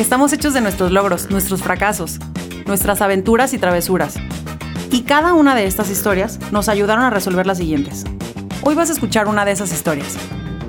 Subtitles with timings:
[0.00, 2.20] Estamos hechos de nuestros logros, nuestros fracasos,
[2.66, 4.14] nuestras aventuras y travesuras.
[4.90, 8.06] Y cada una de estas historias nos ayudaron a resolver las siguientes.
[8.62, 10.16] Hoy vas a escuchar una de esas historias.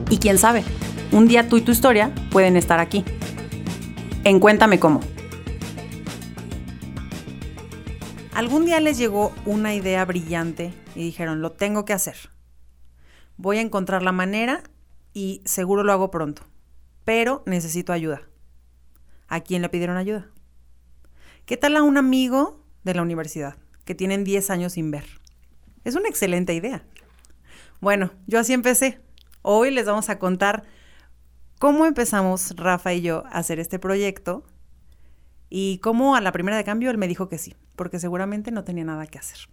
[0.10, 0.66] Y quién sabe,
[1.14, 3.06] un día tú y tu historia pueden estar aquí.
[4.26, 5.00] En Cuéntame cómo.
[8.34, 12.18] Algún día les llegó una idea brillante y dijeron, lo tengo que hacer.
[13.38, 14.62] Voy a encontrar la manera
[15.14, 16.42] y seguro lo hago pronto.
[17.06, 18.24] Pero necesito ayuda.
[19.32, 20.28] ¿A quién le pidieron ayuda?
[21.46, 25.06] ¿Qué tal a un amigo de la universidad que tienen 10 años sin ver?
[25.86, 26.84] Es una excelente idea.
[27.80, 29.00] Bueno, yo así empecé.
[29.42, 30.64] Hoy les vamos a contar
[31.60, 34.44] cómo empezamos Rafa y yo a hacer este proyecto
[35.50, 38.66] y cómo a la primera de cambio él me dijo que sí, porque seguramente no
[38.66, 39.48] tenía nada que hacer.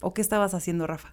[0.00, 1.10] ¿O qué estabas haciendo, Rafa?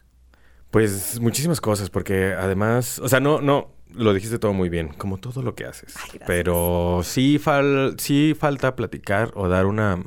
[0.69, 5.17] Pues muchísimas cosas, porque además, o sea, no, no, lo dijiste todo muy bien, como
[5.17, 5.95] todo lo que haces.
[6.25, 10.03] pero sí, fal sí falta platicar o dar una,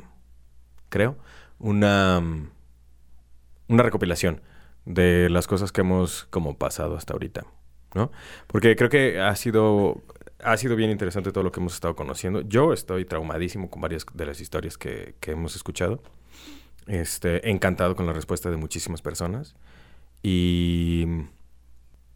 [0.89, 1.17] creo,
[1.59, 2.21] una,
[3.67, 4.41] una recopilación
[4.85, 7.45] de las cosas que hemos como pasado hasta ahorita,
[7.93, 8.11] ¿no?
[8.47, 10.03] Porque creo que ha sido,
[10.43, 12.41] ha sido bien interesante todo lo que hemos estado conociendo.
[12.41, 16.01] Yo estoy traumadísimo con varias de las historias que, que hemos escuchado.
[16.87, 19.55] Este, encantado con la respuesta de muchísimas personas.
[20.23, 21.05] Y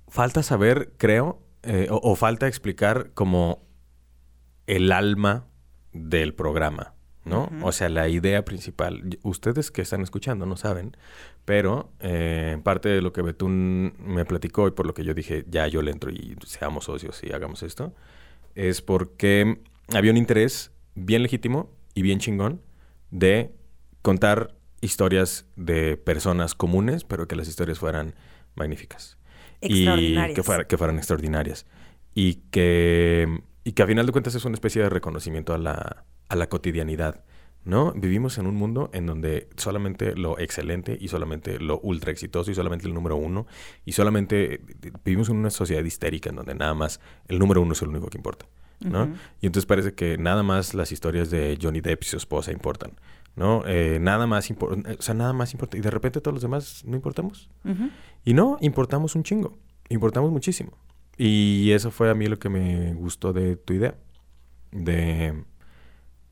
[0.07, 3.63] falta saber, creo, eh, o, falta explicar como
[4.67, 5.47] el alma
[5.93, 7.49] del programa, ¿no?
[7.63, 9.17] O sea, la idea principal.
[9.23, 10.95] Ustedes que están escuchando no saben,
[11.45, 15.45] pero eh, parte de lo que Betún me platicó y por lo que yo dije,
[15.47, 17.93] ya yo le entro y seamos socios y hagamos esto,
[18.53, 19.59] es porque
[19.93, 22.61] había un interés bien legítimo y bien chingón
[23.11, 23.55] de
[24.01, 28.15] contar historias de personas comunes, pero que las historias fueran
[28.55, 29.17] magníficas.
[29.61, 31.65] Y que, que fueran extraordinarias.
[32.13, 36.05] Y que, y que a final de cuentas es una especie de reconocimiento a la,
[36.29, 37.23] a la cotidianidad
[37.65, 37.91] ¿no?
[37.93, 42.55] Vivimos en un mundo en donde solamente lo excelente y solamente lo ultra exitoso y
[42.55, 43.47] solamente el número uno
[43.83, 44.61] y solamente
[45.03, 48.07] vivimos en una sociedad histérica en donde nada más el número uno es el único
[48.07, 48.45] que importa,
[48.79, 49.15] ¿no?
[49.41, 52.91] Y entonces parece que nada más las historias de Johnny Depp y su esposa importan,
[53.35, 53.63] ¿no?
[53.65, 56.83] Eh, nada más importa, o sea, nada más importa y de repente todos los demás
[56.85, 57.49] no importamos.
[58.23, 59.57] Y no, importamos un chingo,
[59.89, 60.77] importamos muchísimo.
[61.17, 63.95] Y eso fue a mí lo que me gustó de tu idea,
[64.71, 65.45] de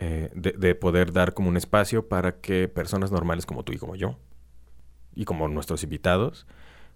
[0.05, 3.95] eh, de, poder dar como un espacio para que personas normales como tú y como
[3.95, 4.19] yo,
[5.15, 6.45] y como nuestros invitados,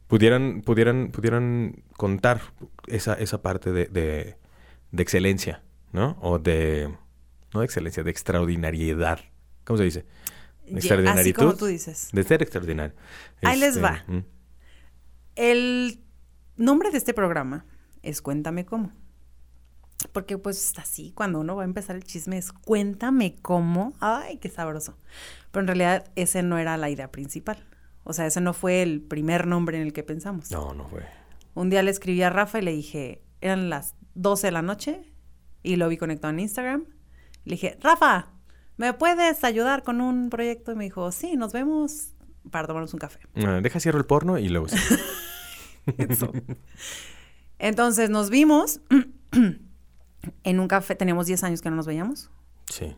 [0.08, 2.42] pudieran, pudieran, pudieran contar
[2.88, 4.36] esa, esa parte de, de,
[5.02, 5.64] excelencia,
[5.94, 6.18] ¿no?
[6.22, 6.94] O de,
[7.54, 9.20] no de excelencia, de extraordinariedad.
[9.68, 10.06] ¿Cómo se dice?
[11.08, 12.08] Así como tú dices.
[12.14, 12.96] De ser extraordinario.
[13.42, 14.06] Ahí les va.
[14.08, 14.24] Este,
[15.36, 16.02] El
[16.56, 17.66] nombre de este programa
[18.02, 18.94] es Cuéntame cómo.
[20.14, 23.94] Porque pues así, cuando uno va a empezar el chisme es cuéntame cómo.
[24.00, 24.98] Ay, qué sabroso.
[25.52, 27.58] Pero en realidad ese no era la idea principal.
[28.06, 30.50] O sea, ese no fue el primer nombre en el que pensamos.
[30.50, 31.04] No, no fue.
[31.56, 35.12] Un día le escribí a Rafa y le dije, eran las 12 de la noche
[35.62, 36.86] y lo vi conectado en Instagram.
[37.44, 38.32] Le dije, Rafa,
[38.78, 40.72] ¿me puedes ayudar con un proyecto?
[40.72, 42.14] Y me dijo, sí, nos vemos
[42.50, 43.20] para tomarnos un café.
[43.36, 44.68] Ah, deja cierro el porno y luego.
[47.60, 48.80] Entonces nos vimos.
[50.44, 52.30] en un café, teníamos 10 años que no nos veíamos.
[52.72, 52.96] Sí.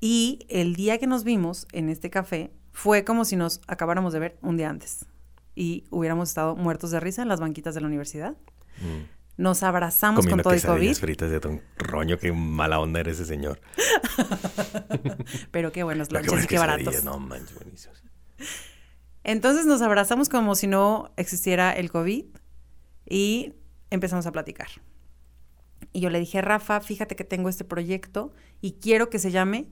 [0.00, 4.18] Y el día que nos vimos en este café fue como si nos acabáramos de
[4.18, 5.06] ver un día antes
[5.54, 8.32] y hubiéramos estado muertos de risa en las banquitas de la universidad.
[8.80, 9.04] Mm.
[9.36, 10.94] Nos abrazamos con todo el COVID.
[10.94, 13.60] fritas de ton roño, qué mala onda eres ese señor.
[15.50, 17.02] Pero qué buenos lunches y qué baratos.
[19.24, 22.26] Entonces nos abrazamos como si no existiera el COVID
[23.08, 23.54] y
[23.90, 24.68] empezamos a platicar.
[25.92, 29.68] Y yo le dije, Rafa, fíjate que tengo este proyecto y quiero que se llame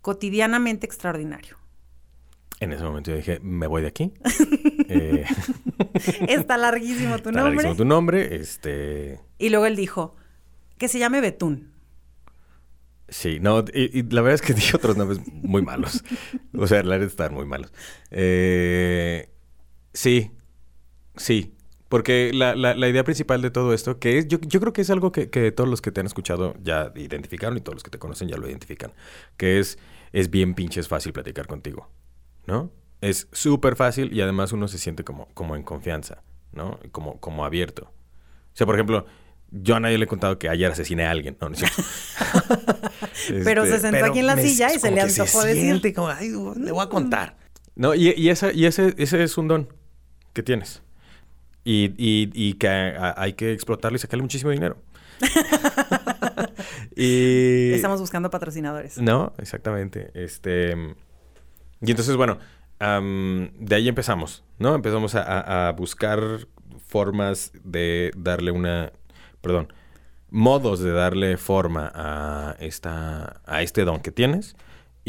[0.00, 1.56] Cotidianamente Extraordinario.
[2.60, 4.12] En ese momento yo dije, me voy de aquí.
[4.90, 5.26] Eh,
[6.28, 7.30] está larguísimo tu nombre.
[7.30, 8.36] Está larguísimo tu nombre.
[8.36, 9.20] Este...
[9.36, 10.16] Y luego él dijo,
[10.78, 11.72] que se llame Betún.
[13.10, 16.02] Sí, no, y, la verdad es que dije otros nombres muy malos.
[16.54, 17.70] o sea, la verdad están muy malos.
[18.10, 19.30] Eh,
[19.92, 20.30] sí,
[21.16, 21.54] sí,
[21.90, 24.90] Porque la, la, idea principal de todo esto, que es, yo, yo creo que es
[24.90, 27.90] algo que, que, todos los que te han escuchado ya identificaron y todos los que
[27.90, 28.92] te conocen ya lo identifican,
[29.36, 29.78] que es,
[30.12, 31.90] es bien pinches fácil platicar contigo,
[32.48, 32.72] ¿no?
[33.02, 36.22] Es súper fácil y además uno se siente como, como en confianza,
[36.52, 36.80] ¿no?
[36.90, 37.84] Como, como abierto.
[37.84, 39.04] O sea, por ejemplo,
[39.50, 41.36] yo a nadie le he contado que ayer asesiné a alguien.
[41.40, 41.56] No, no
[43.44, 45.94] pero se este, sentó aquí en la silla y se le antojó decir.
[45.94, 47.36] Como, Ay, le voy a contar.
[47.76, 49.72] No, y, y, esa, y ese, ese es un don
[50.32, 50.82] que tienes.
[51.64, 54.78] Y, y, y que hay que explotarlo y sacarle muchísimo dinero.
[56.96, 57.72] y...
[57.72, 58.96] Estamos buscando patrocinadores.
[58.96, 60.10] No, exactamente.
[60.14, 60.96] Este...
[61.80, 62.38] Y entonces, bueno,
[62.80, 64.74] de ahí empezamos, ¿no?
[64.74, 66.20] Empezamos a, buscar
[66.86, 68.92] formas de darle una...
[69.40, 69.72] Perdón.
[70.30, 74.56] Modos de darle forma a, esta, a este don que tienes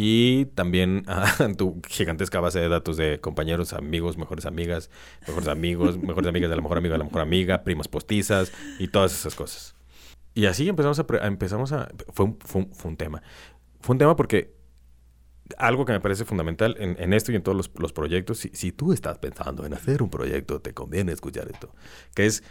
[0.01, 1.25] y también a
[1.57, 4.89] tu gigantesca base de datos de compañeros, amigos, mejores amigas,
[5.27, 8.87] mejores amigos, mejores amigas de la mejor amiga de la mejor amiga, primas postizas y
[8.87, 9.75] todas esas cosas.
[10.33, 11.05] Y así empezamos a...
[11.27, 13.21] empezamos a fue, un, fue, un, tema.
[13.81, 14.53] Fue un tema porque
[15.57, 18.71] algo que me parece fundamental en, esto y en todos los, los proyectos, si, si,
[18.71, 21.73] tú estás pensando en hacer un proyecto, te conviene escuchar esto,
[22.15, 22.43] que es,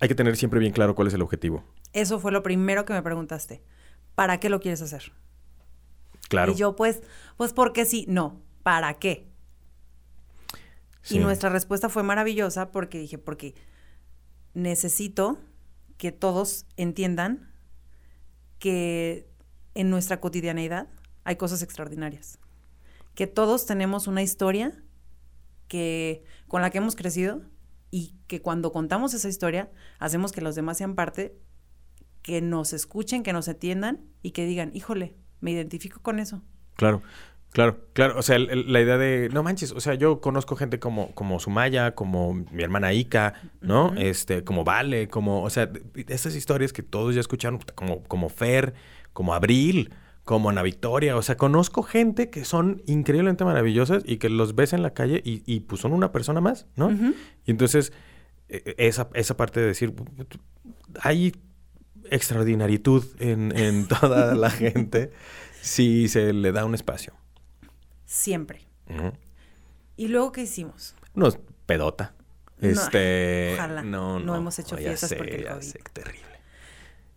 [0.00, 1.64] hay que tener siempre bien claro cuál es el objetivo.
[1.92, 3.62] Eso fue lo primero que me preguntaste.
[4.14, 5.12] ¿Para qué lo quieres hacer?
[6.28, 6.52] Claro.
[6.52, 7.02] Y yo, pues,
[7.36, 9.28] pues porque sí, no, ¿para qué?
[11.10, 13.54] Y nuestra respuesta fue maravillosa porque dije, porque
[14.54, 15.38] necesito
[15.96, 17.50] que todos entiendan
[18.58, 19.26] que
[19.74, 20.88] en nuestra cotidianeidad
[21.28, 22.38] hay cosas extraordinarias.
[23.14, 24.72] Que todos tenemos una historia
[25.68, 27.42] que, con la que hemos crecido
[27.90, 31.36] y que cuando contamos esa historia hacemos que los demás sean parte,
[32.22, 36.40] que nos escuchen, que nos atiendan y que digan, híjole, me identifico con eso.
[36.76, 37.02] Claro.
[37.50, 41.14] Claro, claro, o sea, la idea de, no manches, o sea, yo conozco gente como,
[41.14, 43.94] como Sumaya, como mi hermana Ika, ¿no?
[43.96, 45.70] Este, como Vale, como, o sea,
[46.08, 48.74] esas historias que todos ya escucharon, como, como Fer,
[49.14, 49.94] como Abril,
[50.28, 54.74] como Ana Victoria, o sea, conozco gente que son increíblemente maravillosas y que los ves
[54.74, 56.90] en la calle y, y pues son una persona más, ¿no?
[57.46, 57.94] Y entonces,
[58.50, 59.94] e, e, esa, esa parte de decir,
[61.00, 61.34] hay
[62.10, 65.12] extraordinaritud en, en toda la gente
[65.62, 67.14] si se le da un espacio.
[68.04, 68.68] Siempre.
[69.96, 70.94] ¿Y luego qué hicimos?
[71.14, 72.14] Nos pedota.
[72.60, 73.82] Este, ojalá.
[73.82, 75.48] No, no, hemos hecho fiestas porque
[75.94, 76.20] terrible.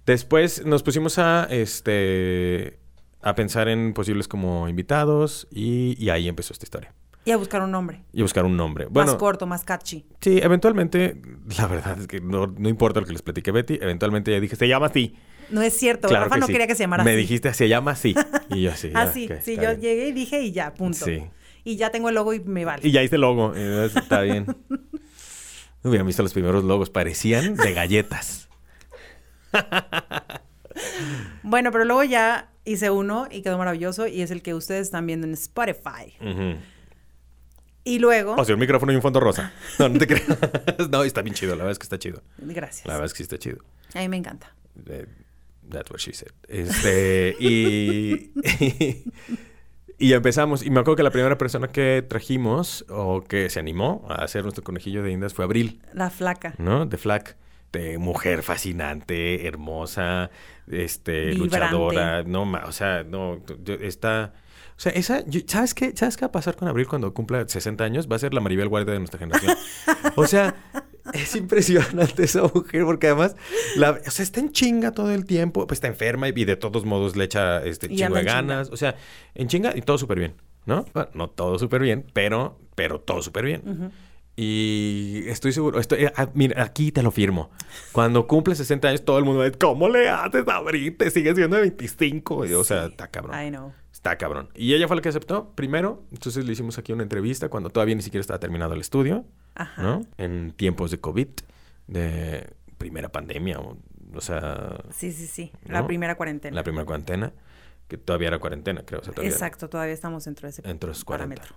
[0.05, 2.79] Después nos pusimos a este
[3.21, 6.93] a pensar en posibles como invitados y, y ahí empezó esta historia.
[7.23, 8.01] Y a buscar un nombre.
[8.13, 8.87] Y a buscar un nombre.
[8.89, 10.05] Bueno, más corto, más catchy.
[10.21, 11.21] Sí, eventualmente,
[11.57, 14.55] la verdad es que no, no importa lo que les platique Betty, eventualmente ya dije,
[14.55, 15.15] se llama así.
[15.51, 18.15] No es cierto, Rafa no quería que se llamara Me dijiste, se llama así.
[18.49, 18.91] Y yo así.
[18.95, 21.05] así, ah, sí, yo llegué y dije y ya, punto.
[21.05, 21.23] Sí.
[21.63, 22.87] Y ya tengo el logo y me vale.
[22.87, 24.45] Y ya hice el logo, está bien.
[24.47, 24.79] No
[25.89, 28.49] hubiera visto los primeros logos, parecían de galletas.
[31.43, 35.05] bueno, pero luego ya hice uno y quedó maravilloso y es el que ustedes están
[35.05, 36.15] viendo en Spotify.
[37.83, 38.35] Y luego.
[38.35, 39.53] O sea, un micrófono y un fondo rosa.
[39.79, 40.27] No, no te creas.
[40.91, 41.55] no, está bien chido.
[41.55, 42.21] La verdad es que está chido.
[42.37, 42.85] Gracias.
[42.85, 43.57] La verdad es que sí está chido.
[43.95, 44.53] A mí me encanta.
[45.69, 46.31] that's what she said.
[46.47, 48.31] Este, y,
[49.97, 50.63] y, empezamos.
[50.63, 54.43] Y me acuerdo que la primera persona que trajimos o que se animó a hacer
[54.43, 55.81] nuestro conejillo de indias fue Abril.
[55.93, 56.53] La flaca.
[56.59, 56.85] ¿No?
[56.85, 57.35] De flac.
[57.71, 60.29] De mujer fascinante, hermosa,
[60.71, 62.23] este, luchadora.
[62.23, 63.41] No, o sea, no,
[63.81, 64.33] está
[64.81, 65.95] o sea, esa, ¿sabes qué?
[65.95, 68.07] ¿Sabes qué va a pasar con Abril cuando cumpla 60 años?
[68.11, 69.55] Va a ser la Maribel Guardia de nuestra generación.
[70.15, 70.55] o sea,
[71.13, 73.35] es impresionante esa mujer porque además,
[73.75, 76.83] la, o sea, está en chinga todo el tiempo, pues está enferma y de todos
[76.83, 78.71] modos le echa este chingo de ganas.
[78.71, 78.95] O sea,
[79.35, 80.33] en chinga y todo súper bien,
[80.65, 80.83] ¿no?
[80.95, 83.91] Bueno, no todo súper bien, pero, pero todo súper bien.
[84.35, 87.51] Y estoy seguro, estoy, ah, mira, aquí te lo firmo.
[87.91, 90.95] Cuando cumple 60 años, todo el mundo dice, ¿cómo le haces, Abril?
[90.95, 92.35] Te sigues siendo de 25.
[92.35, 93.39] o sea, está cabrón.
[93.39, 93.73] I know.
[93.91, 94.49] Está cabrón.
[94.55, 96.03] Y ella fue la que aceptó primero.
[96.11, 99.25] Entonces le hicimos aquí una entrevista cuando todavía ni siquiera estaba terminado el estudio.
[99.53, 99.81] Ajá.
[99.81, 100.01] ¿No?
[100.17, 101.27] En tiempos de COVID,
[101.87, 103.59] de primera pandemia.
[103.59, 104.81] O, sea.
[104.91, 105.51] Sí, sí, sí.
[105.65, 106.55] La primera cuarentena.
[106.55, 107.33] La primera cuarentena.
[107.87, 109.01] Que todavía era cuarentena, creo.
[109.21, 111.53] Exacto, todavía estamos dentro de ese dentro de parámetro.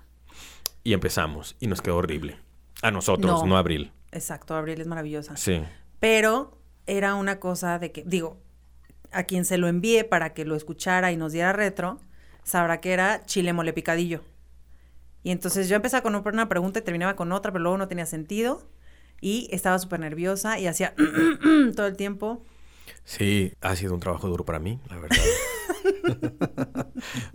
[0.82, 1.56] Y empezamos.
[1.60, 2.36] Y nos quedó horrible.
[2.84, 3.92] A nosotros, no, Abril.
[4.12, 5.38] Exacto, Abril es maravillosa.
[5.38, 5.62] Sí.
[6.00, 8.36] Pero era una cosa de que, digo,
[9.10, 11.98] a quien se lo envié para que lo escuchara y nos diera retro,
[12.42, 14.20] sabrá que era chile mole picadillo.
[15.22, 18.04] Y entonces yo empezaba con una pregunta y terminaba con otra, pero luego no tenía
[18.04, 18.68] sentido.
[19.18, 20.94] Y estaba súper nerviosa y hacía
[21.74, 22.44] todo el tiempo.
[23.04, 25.16] Sí, ha sido un trabajo duro para mí, la verdad.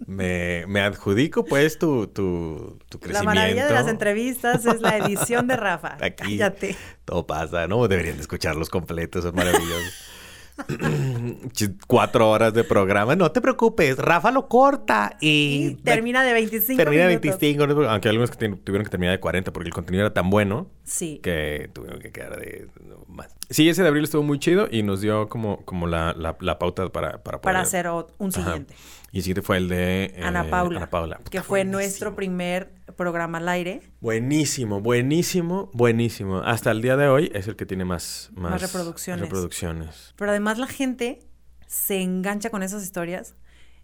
[0.07, 3.13] me, me adjudico pues tu, tu, tu crecimiento.
[3.13, 5.97] La maravilla de las entrevistas es la edición de Rafa.
[6.01, 6.75] Aquí Cállate.
[7.05, 7.87] todo pasa, ¿no?
[7.87, 10.08] Deberían de escucharlos completos, son maravillosos.
[11.87, 13.15] Cuatro horas de programa.
[13.15, 15.67] No te preocupes, Rafa lo corta y...
[15.69, 17.39] Y termina de 25 Termina de minutos.
[17.39, 17.89] 25, ¿no?
[17.89, 21.19] aunque algunos que tuvieron que terminar de 40 porque el contenido era tan bueno Sí.
[21.21, 23.35] que tuvieron que quedar de no, más.
[23.49, 26.59] Sí, ese de abril estuvo muy chido y nos dio como, como la, la, la
[26.59, 27.41] pauta para, para poder...
[27.41, 28.59] Para hacer un Ajá.
[29.11, 30.05] Y el siguiente fue el de...
[30.15, 30.77] eh, Ana Paula.
[30.77, 31.19] Ana Paula.
[31.29, 31.71] Que fue buenísimo.
[31.77, 33.81] nuestro primer programa al aire.
[34.01, 36.37] Buenísimo, buenísimo, buenísimo.
[36.39, 39.21] Hasta el día de hoy es el que tiene más, más, Más reproducciones.
[39.21, 40.13] reproducciones.
[40.15, 41.19] Pero además la gente
[41.67, 43.35] se engancha con esas historias.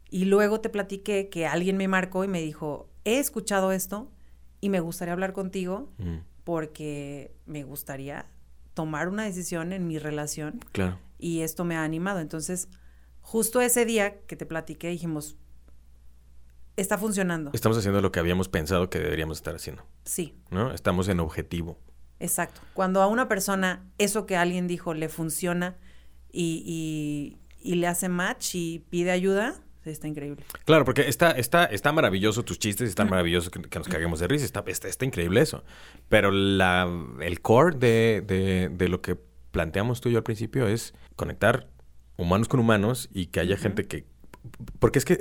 [0.10, 4.12] Y luego te platiqué que alguien me marcó y me dijo, he escuchado esto
[4.62, 8.27] y me gustaría hablar contigo Mm, porque me gustaría
[8.75, 11.00] tomar una decisión en mi relación claro.
[11.17, 12.20] y esto me ha animado.
[12.20, 12.67] Entonces,
[13.25, 15.36] justo ese día que te platiqué dijimos,
[16.77, 17.51] está funcionando.
[17.53, 20.72] Estamos haciendo lo que habíamos pensado que deberíamos estar haciendo, Sí, ¿no?
[20.74, 21.77] Estamos en objetivo.
[22.20, 22.62] exacto.
[22.74, 25.75] Cuando a una persona eso que alguien dijo le funciona
[26.32, 27.38] y, y-
[27.72, 29.55] y le hace match y pide ayuda,
[29.86, 30.44] está increíble.
[30.65, 34.27] Claro, porque está, está, está maravilloso tus chistes, está maravilloso que, que nos caguemos de
[34.27, 35.63] risa, está, está, está increíble eso.
[36.10, 36.88] Pero la,
[37.22, 39.15] el core de, de, de lo que
[39.51, 41.67] planteamos tú y yo al principio es conectar
[42.17, 44.05] humanos con humanos y que haya gente que...
[44.79, 45.19] Porque es que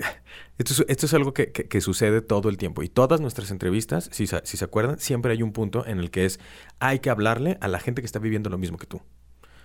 [0.58, 2.82] esto es, esto es algo que, que- que sucede todo el tiempo.
[2.82, 6.10] Y todas nuestras entrevistas, si, se- si se acuerdan, siempre hay un punto en el
[6.10, 6.40] que es
[6.78, 9.00] hay que hablarle a la gente que está viviendo lo mismo que tú.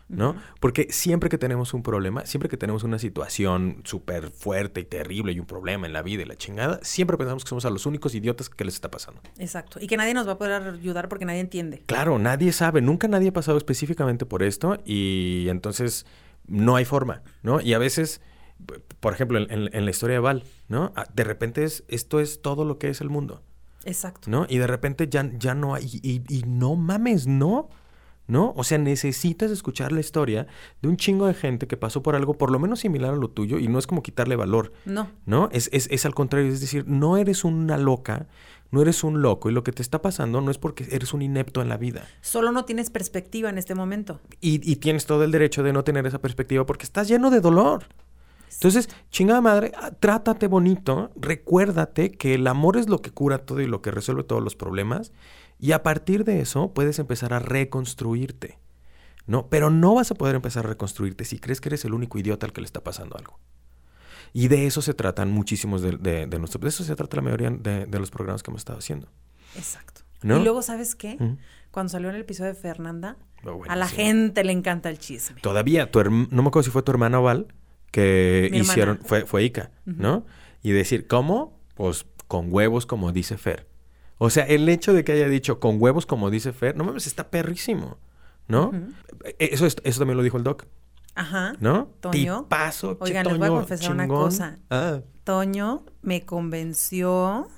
[0.08, 0.36] ¿no?
[0.60, 5.34] Porque siempre que tenemos un problema, siempre que tenemos una situación súper fuerte y terrible
[5.34, 7.86] y un problema en la vida y la chingada, siempre pensamos que somos a los
[7.86, 9.22] únicos idiotas que les está pasando.
[9.38, 9.78] Exacto.
[9.80, 11.84] Y que nadie nos va a poder ayudar porque nadie entiende.
[11.86, 16.08] Claro, nadie sabe, nunca nadie ha pasado específicamente por esto y entonces
[16.50, 17.62] no hay forma, ¿no?
[17.62, 18.22] Y a veces,
[19.00, 20.92] por ejemplo, en, en- en la historia de Val, ¿no?
[20.96, 23.42] Ah, De repente es, esto es todo lo que es el mundo.
[23.86, 24.30] Exacto.
[24.30, 24.46] ¿no?
[24.50, 27.70] Y de repente ya, ya no hay, y, y no mames, no,
[28.28, 28.54] ¿no?
[28.58, 30.48] O sea, necesitas escuchar la historia
[30.82, 33.30] de un chingo de gente que pasó por algo por lo menos similar a lo
[33.30, 35.10] tuyo y no es como quitarle valor, No.
[35.26, 35.48] ¿no?
[35.54, 38.28] Es, es, es al contrario, es decir, no eres una loca,
[38.72, 41.22] no eres un loco y lo que te está pasando no es porque eres un
[41.22, 42.08] inepto en la vida.
[42.22, 44.20] Solo no tienes perspectiva en este momento.
[44.42, 47.42] Y, y tienes todo el derecho de no tener esa perspectiva porque estás lleno de
[47.42, 47.86] dolor.
[48.60, 53.62] Entonces, chingada madre, ah, trátate bonito, recuérdate que el amor es lo que cura todo
[53.62, 55.14] y lo que resuelve todos los problemas,
[55.60, 58.60] y a partir de eso puedes empezar a reconstruirte.
[59.28, 59.48] ¿No?
[59.48, 62.48] Pero no vas a poder empezar a reconstruirte si crees que eres el único idiota
[62.48, 63.40] al que le está pasando algo.
[64.34, 66.62] Y de eso se tratan muchísimos de, de, de nuestros...
[66.62, 69.08] De eso se trata la mayoría de, de los programas que hemos estado haciendo.
[69.56, 70.02] Exacto.
[70.22, 70.38] ¿No?
[70.40, 71.18] Y luego, ¿sabes qué?
[71.72, 75.40] Cuando salió en el episodio de Fernanda, Oh, a la gente le encanta el chisme.
[75.40, 77.48] Todavía, tu no me acuerdo si fue tu hermana Val
[77.90, 78.72] que Mi hermana.
[78.74, 80.26] hicieron, fue, fue Ica, ¿no?
[80.62, 81.58] Y decir, ¿cómo?
[81.76, 83.66] Pues con huevos como dice Fer.
[84.18, 87.08] O sea, el hecho de que haya dicho con huevos como dice Fer, no mames,
[87.08, 87.98] está perrísimo,
[88.50, 88.74] ¿no?
[89.24, 90.66] E- Eso, es- eso también lo dijo el doc,
[91.20, 91.54] Ajá.
[91.60, 91.88] ¿no?
[92.00, 92.44] Toño.
[92.44, 94.58] Tipazo, che, Oigan, les voy a Toño, confesar una cosa.
[94.70, 97.50] Ah, Toño me convenció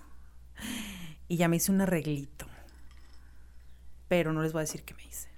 [1.28, 2.48] y ya me hice un arreglito.
[4.08, 5.30] Pero no les voy a decir qué me hice.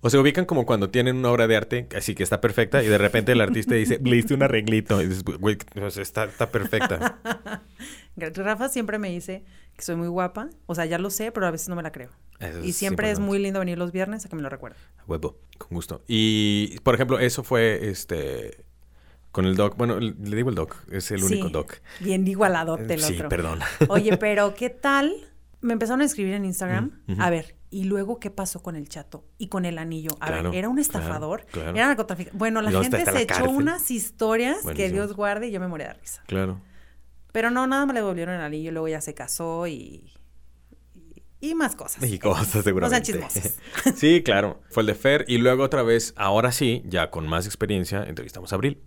[0.00, 2.88] O se ubican como cuando tienen una obra de arte así que está perfecta y
[2.88, 5.00] de repente el artista dice, le hice un arreglito.
[5.00, 5.56] Y dices, güey,
[5.98, 7.20] está perfecta.
[8.16, 9.44] Rafa siempre me dice
[9.80, 10.48] que soy muy guapa.
[10.66, 12.10] O sea, ya lo sé, pero a veces no me la creo.
[12.38, 14.76] Eso Y siempre es muy lindo venir los viernes a que me lo recuerde.
[14.98, 16.02] A Huevo, con gusto.
[16.06, 18.64] Y, por ejemplo, eso fue este
[19.32, 19.76] con el doc.
[19.76, 21.74] Bueno, le digo el doc, es el único Sí, doc.
[22.00, 23.28] Bien igualadote el sí, otro.
[23.28, 23.60] perdón.
[23.88, 25.14] Oye, pero ¿qué tal?
[25.60, 27.02] Me empezaron a escribir en Instagram.
[27.06, 27.20] Mm.
[27.20, 30.10] A ver, ¿y luego qué pasó con el chato y con el anillo?
[30.20, 31.46] A Claro, ver, ¿era un claro, estafador?
[31.46, 31.70] claro.
[31.70, 32.36] ¿Era narcotraficante?
[32.38, 34.90] Bueno, la ¿Y dónde gente se la echó unas historias que.
[34.90, 36.22] Dios guarde y yo me morí de risa.
[36.26, 36.60] Claro.
[37.32, 40.12] Pero no, nada más le devolvieron el anillo, luego ya se casó y...
[41.40, 42.02] Y, y más cosas.
[42.04, 43.02] Y cosas seguramente.
[43.02, 43.58] chismosas.
[43.96, 44.60] sí, claro.
[44.70, 45.24] Fue el de Fer.
[45.28, 48.82] Y luego otra vez, ahora sí, ya con más experiencia, entrevistamos a Abril.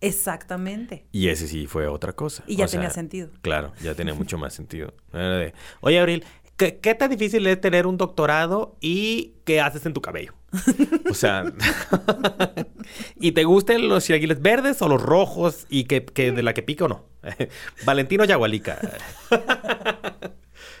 [0.00, 1.06] Exactamente.
[1.12, 2.44] Y ese sí fue otra cosa.
[2.46, 3.30] Y ya O sea, tenía sentido.
[3.40, 4.92] Claro, ya tenía mucho más sentido.
[5.80, 6.24] Oye, Abril,
[6.56, 10.34] ¿qué, qué tan difícil es tener un doctorado y qué haces en tu cabello?
[11.10, 11.44] O sea,
[13.20, 16.62] ¿y te gustan los chilaquiles verdes o los rojos y que, que de la que
[16.62, 17.04] pica o no?
[17.84, 18.78] Valentino Yagualica.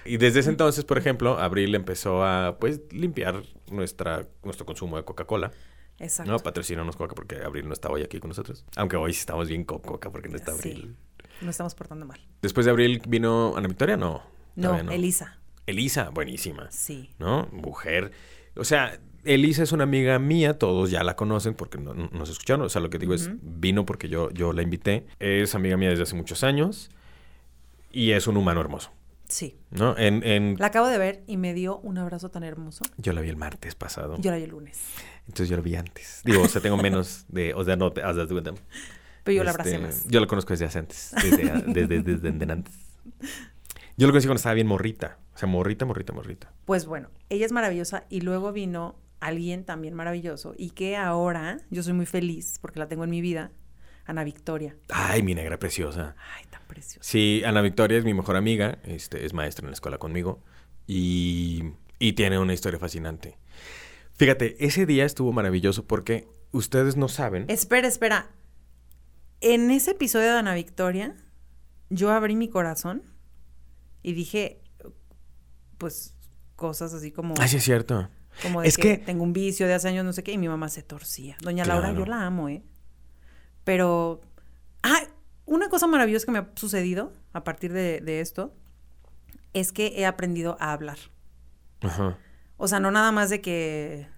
[0.04, 5.04] y desde ese entonces, por ejemplo, Abril empezó a pues limpiar nuestra, nuestro consumo de
[5.04, 5.52] Coca-Cola.
[5.98, 6.30] Exacto.
[6.30, 8.64] No, patrocínanos Coca porque Abril no está hoy aquí con nosotros.
[8.76, 10.96] Aunque hoy sí estamos bien con Coca porque no está Abril.
[10.96, 11.44] Sí.
[11.44, 12.20] No estamos portando mal.
[12.42, 14.22] Después de Abril vino Ana Victoria, no.
[14.56, 15.38] No, todavía Elisa.
[15.66, 16.70] Elisa, buenísima.
[16.70, 17.10] Sí.
[17.18, 17.48] ¿No?
[17.52, 18.12] Mujer.
[18.56, 22.30] O sea, Elisa es una amiga mía, todos ya la conocen porque no- no- nos
[22.30, 22.64] escucharon.
[22.66, 25.06] O sea, lo que digo es, vino porque yo, yo la invité.
[25.18, 26.90] Es amiga mía desde hace muchos años.
[27.90, 28.90] Y es un humano hermoso.
[29.28, 29.56] Sí.
[29.70, 29.96] ¿No?
[29.96, 32.84] En, La acabo de ver y me dio un abrazo tan hermoso.
[32.98, 34.16] Yo la vi el martes pasado.
[34.18, 34.80] Yo la vi el lunes.
[35.26, 36.20] Entonces yo la vi antes.
[36.24, 37.54] Digo, o sea, tengo menos de...
[37.54, 37.92] O sea, no...
[39.24, 40.04] Pero yo la abracé este, más.
[40.06, 41.12] Yo la conozco desde antes.
[41.22, 42.74] Desde, desde, desde, antes.
[43.96, 45.18] Yo lo conocí cuando estaba bien morrita.
[45.34, 46.52] O sea, morrita, morrita, morrita.
[46.66, 51.82] Pues bueno, ella es maravillosa y luego vino alguien también maravilloso y que ahora yo
[51.82, 53.50] soy muy feliz porque la tengo en mi vida,
[54.04, 54.76] Ana Victoria.
[54.90, 56.14] Ay, mi negra preciosa.
[56.36, 57.08] Ay, tan preciosa.
[57.08, 60.42] Sí, Ana Victoria es mi mejor amiga, este, es maestra en la escuela conmigo
[60.86, 63.38] y, y tiene una historia fascinante.
[64.16, 67.46] Fíjate, ese día estuvo maravilloso porque ustedes no saben.
[67.48, 68.30] Espera, espera.
[69.40, 71.16] En ese episodio de Ana Victoria,
[71.90, 73.02] yo abrí mi corazón
[74.02, 74.60] y dije,
[75.78, 76.14] pues,
[76.56, 77.34] cosas así como.
[77.38, 78.08] Ah, sí, es cierto.
[78.42, 80.48] Como de es que, tengo un vicio de hace años, no sé qué, y mi
[80.48, 81.36] mamá se torcía.
[81.40, 82.62] Doña Laura, yo la amo, ¿eh?
[83.64, 84.20] Pero.
[84.82, 85.02] Ah,
[85.46, 88.54] una cosa maravillosa que me ha sucedido a partir de, esto
[89.52, 90.98] es que he aprendido a hablar.
[91.80, 92.18] Ajá.
[92.56, 94.08] O sea, no nada más de que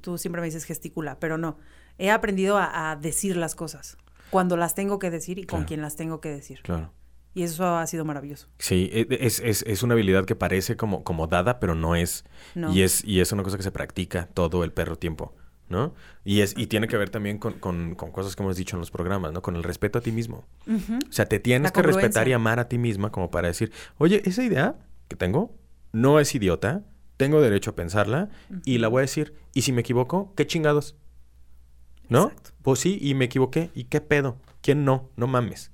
[0.00, 1.58] tú siempre me dices gesticula, pero no.
[1.98, 3.96] He aprendido a, decir las cosas
[4.30, 6.60] cuando las tengo que decir y con quien las tengo que decir.
[6.62, 6.92] Claro.
[7.36, 8.48] Y eso ha sido maravilloso.
[8.58, 12.24] Sí, e, es, es, es una habilidad que parece como, como dada, pero no es.
[12.72, 13.04] Y es.
[13.04, 15.34] Y es una cosa que se practica todo el perro tiempo,
[15.68, 15.92] ¿no?
[16.24, 18.80] Y es, y tiene que ver también con, con, con cosas que hemos dicho en
[18.80, 19.42] los programas, ¿no?
[19.42, 20.46] Con el respeto a ti mismo.
[20.66, 24.22] O sea, te tienes que respetar y amar a ti misma como para decir, oye,
[24.24, 25.54] esa idea que tengo
[25.92, 26.84] no es idiota,
[27.18, 28.30] tengo derecho a pensarla
[28.64, 29.34] y la voy a decir.
[29.52, 30.96] Y si me equivoco, ¿qué chingados?
[32.08, 32.32] ¿No?
[32.62, 33.70] Pues sí, y me equivoqué.
[33.74, 34.38] ¿Y qué pedo?
[34.62, 35.10] ¿Quién no?
[35.16, 35.70] No mames.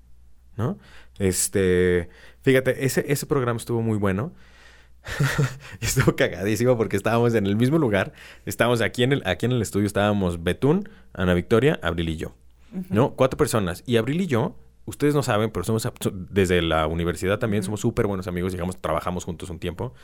[0.56, 0.78] ¿No?
[1.18, 2.08] Este,
[2.42, 4.32] fíjate, ese, ese programa estuvo muy bueno.
[5.80, 8.12] estuvo cagadísimo porque estábamos en el mismo lugar.
[8.46, 12.34] Estábamos aquí en el, aquí en el estudio, estábamos Betún, Ana Victoria, Abril y yo.
[12.88, 13.14] ¿No?
[13.14, 13.82] Cuatro personas.
[13.86, 15.88] Y Abril y yo ustedes no saben, pero somos
[16.30, 19.94] desde la universidad también, somos súper buenos amigos, llegamos, trabajamos juntos un tiempo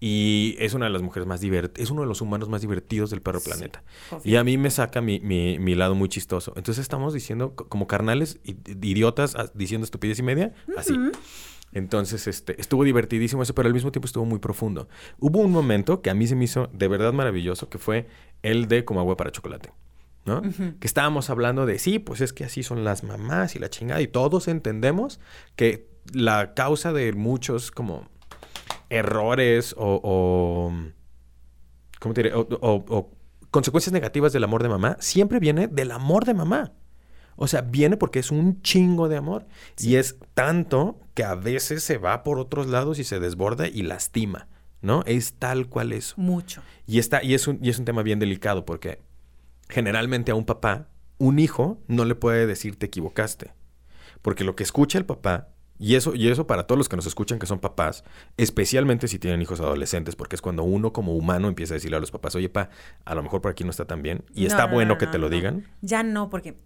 [0.00, 3.10] y es una de las mujeres más divertidas, es uno de los humanos más divertidos
[3.10, 3.82] del perro planeta.
[4.24, 6.52] Y a mí me saca mi, mi, lado muy chistoso.
[6.56, 10.94] Entonces estamos diciendo como carnales, idiotas, diciendo estupidez y media, así.
[11.72, 14.88] Entonces, este, estuvo divertidísimo eso, pero al mismo tiempo estuvo muy profundo.
[15.18, 18.08] Hubo un momento que a mí se me hizo de verdad maravilloso, que fue
[18.42, 19.70] el de como agua para chocolate.
[20.28, 20.42] ¿No?
[20.78, 24.00] Que estábamos hablando de, sí, pues es que así son las mamás y la chingada,
[24.00, 25.18] y todos entendemos
[25.56, 28.08] que la causa de muchos como
[28.90, 30.72] errores o,
[31.98, 32.34] ¿cómo te diré?
[32.34, 33.10] O,
[33.50, 36.72] consecuencias negativas del amor de mamá siempre viene del amor de mamá.
[37.40, 39.46] O sea, viene porque es un chingo de amor.
[39.78, 43.82] Y es tanto que a veces se va por otros lados y se desborda y
[43.82, 44.48] lastima,
[44.82, 45.04] ¿no?
[45.06, 46.14] Es tal cual eso.
[46.16, 46.62] Mucho.
[46.84, 49.00] Y, está, y, es un, y es un tema bien delicado porque
[49.68, 53.52] generalmente a un papá, un hijo no le puede decir te equivocaste.
[54.22, 57.06] Porque lo que escucha el papá, y eso, y eso para todos los que nos
[57.06, 58.04] escuchan que son papás,
[58.36, 62.00] especialmente si tienen hijos adolescentes, porque es cuando uno como humano empieza a decirle a
[62.00, 62.70] los papás, oye, pa,
[63.04, 65.28] a lo mejor por aquí no está tan bien, y está bueno que te lo
[65.28, 65.66] digan.
[65.80, 66.56] Ya no, porque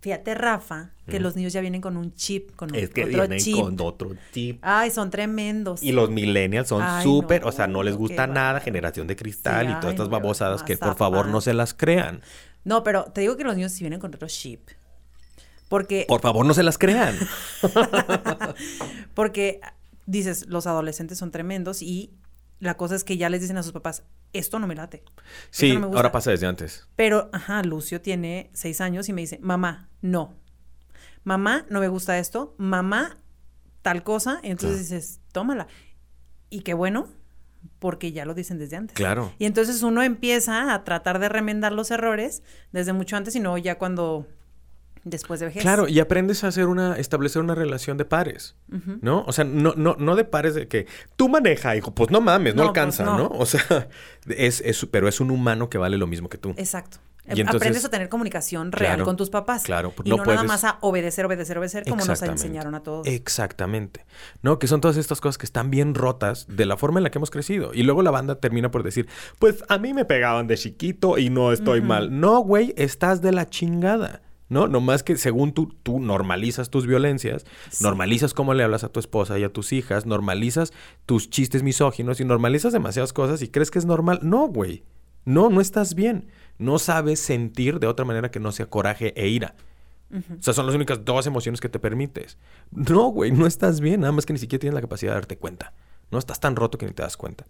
[0.00, 3.80] Fíjate, Rafa, que los niños ya vienen con un chip, con es que vienen con
[3.80, 4.60] otro chip.
[4.62, 5.82] Ay, son tremendos.
[5.82, 9.74] Y los millennials son súper, o sea, no les gusta nada, generación de cristal y
[9.80, 12.20] todas estas babosadas que por favor no se las crean.
[12.64, 14.68] No, pero te digo que los niños sí vienen con otro chip.
[15.68, 16.06] Porque...
[16.08, 17.16] Por favor, no se las crean.
[19.14, 19.60] porque
[20.06, 22.12] dices, los adolescentes son tremendos y
[22.60, 25.02] la cosa es que ya les dicen a sus papás, esto no me late.
[25.50, 26.88] Sí, ahora pasa desde antes.
[26.96, 30.34] Pero, ajá, Lucio tiene seis años y me dice, mamá, no.
[31.24, 32.54] Mamá, no me gusta esto.
[32.58, 33.18] Mamá,
[33.82, 34.40] tal cosa.
[34.42, 35.68] Y entonces dices, tómala.
[36.50, 37.08] Y qué bueno,
[37.78, 38.96] porque ya lo dicen desde antes.
[38.96, 39.32] Claro.
[39.38, 42.42] Y entonces uno empieza a tratar de remendar los errores
[42.72, 44.26] desde mucho antes y no ya cuando
[45.04, 45.62] después de vejez.
[45.62, 48.56] Claro, y aprendes a hacer una, establecer una relación de pares,
[49.00, 49.24] ¿no?
[49.26, 52.54] O sea, no, no, no de pares de que tú maneja, hijo, pues no mames,
[52.54, 53.28] no, pues alcanza, no.
[53.28, 53.88] O sea,
[54.28, 56.54] es, es, pero es un humano que vale lo mismo que tú.
[56.56, 56.98] Exacto.
[57.30, 59.62] Aprendes a tener comunicación real con tus papás.
[59.64, 63.06] Claro, y no, nada más a obedecer, obedecer, obedecer, como nos enseñaron a todos.
[63.06, 64.06] Exactamente.
[64.42, 67.10] No, que son todas estas cosas que están bien rotas de la forma en la
[67.10, 67.72] que hemos crecido.
[67.74, 69.08] Y luego la banda termina por decir,
[69.38, 72.18] pues a mí me pegaban de chiquito y no estoy mal.
[72.18, 74.22] No, güey, estás de la chingada.
[74.48, 74.68] ¿No?
[74.68, 77.44] Nomás que según tú, tú normalizas tus violencias,
[77.80, 80.72] normalizas cómo le hablas a tu esposa y a tus hijas, normalizas
[81.06, 84.20] tus chistes misóginos y normalizas demasiadas cosas y crees que es normal.
[84.22, 84.84] No, güey.
[85.24, 86.28] No, no estás bien.
[86.58, 89.54] No sabes sentir de otra manera que no sea coraje e ira.
[90.10, 92.38] O sea, son las únicas dos emociones que te permites.
[92.70, 94.00] No, güey, no estás bien.
[94.00, 95.74] Nada más que ni siquiera tienes la capacidad de darte cuenta.
[96.10, 97.44] No estás tan roto que ni te das cuenta.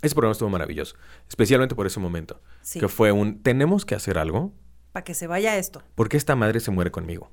[0.00, 0.96] Ese programa estuvo maravilloso.
[1.28, 2.40] Especialmente por ese momento.
[2.72, 4.54] Que fue un, tenemos que hacer algo
[4.92, 5.82] para que se vaya esto.
[5.94, 7.30] Porque esta madre se muere conmigo.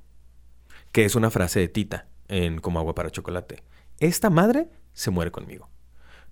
[0.91, 3.63] Que es una frase de Tita en Como agua para chocolate.
[3.99, 5.69] esta madre se muere conmigo.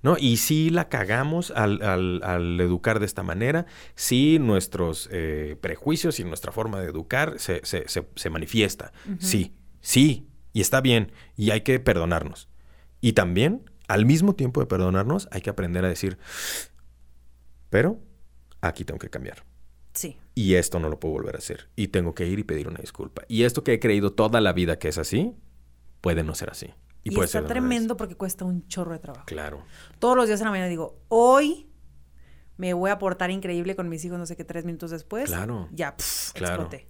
[0.02, 0.18] ¿No?
[0.20, 6.52] Y si la cagamos al, educar de esta manera, si nuestros eh, prejuicios y nuestra
[6.52, 8.92] forma de educar se, manifiesta.
[9.18, 12.50] Sí, sí, y está bien, y hay que perdonarnos.
[13.02, 16.20] Y también, al mismo tiempo de perdonarnos, hay que aprender a decir,
[17.72, 18.00] pero
[18.62, 19.44] aquí tengo que cambiar.
[19.96, 20.18] Sí.
[20.36, 21.70] Y esto no lo puedo volver a hacer.
[21.76, 23.24] Y tengo que ir y pedir una disculpa.
[23.28, 25.34] Y esto que he creído toda la vida que es así,
[26.02, 26.74] puede no ser así.
[27.04, 29.26] Y, puede está tremendo porque cuesta un chorro de trabajo.
[29.26, 29.64] Claro.
[30.00, 31.68] Todos los días en la mañana digo, hoy
[32.58, 35.26] me voy a portar increíble con mis hijos, no sé qué, tres minutos después.
[35.26, 35.70] Claro.
[35.72, 36.64] Ya, pff, claro.
[36.64, 36.90] exploté.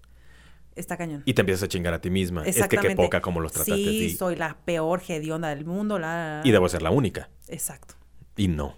[0.76, 1.24] Está cañón.
[1.26, 2.44] Y te empiezas a chingar a ti misma.
[2.44, 6.00] Es que qué poca como los trataste sí, soy la peor hedionda del mundo.
[6.00, 6.42] La...
[6.44, 7.30] Y debo ser la única.
[7.48, 7.96] Exacto.
[8.36, 8.76] Y no,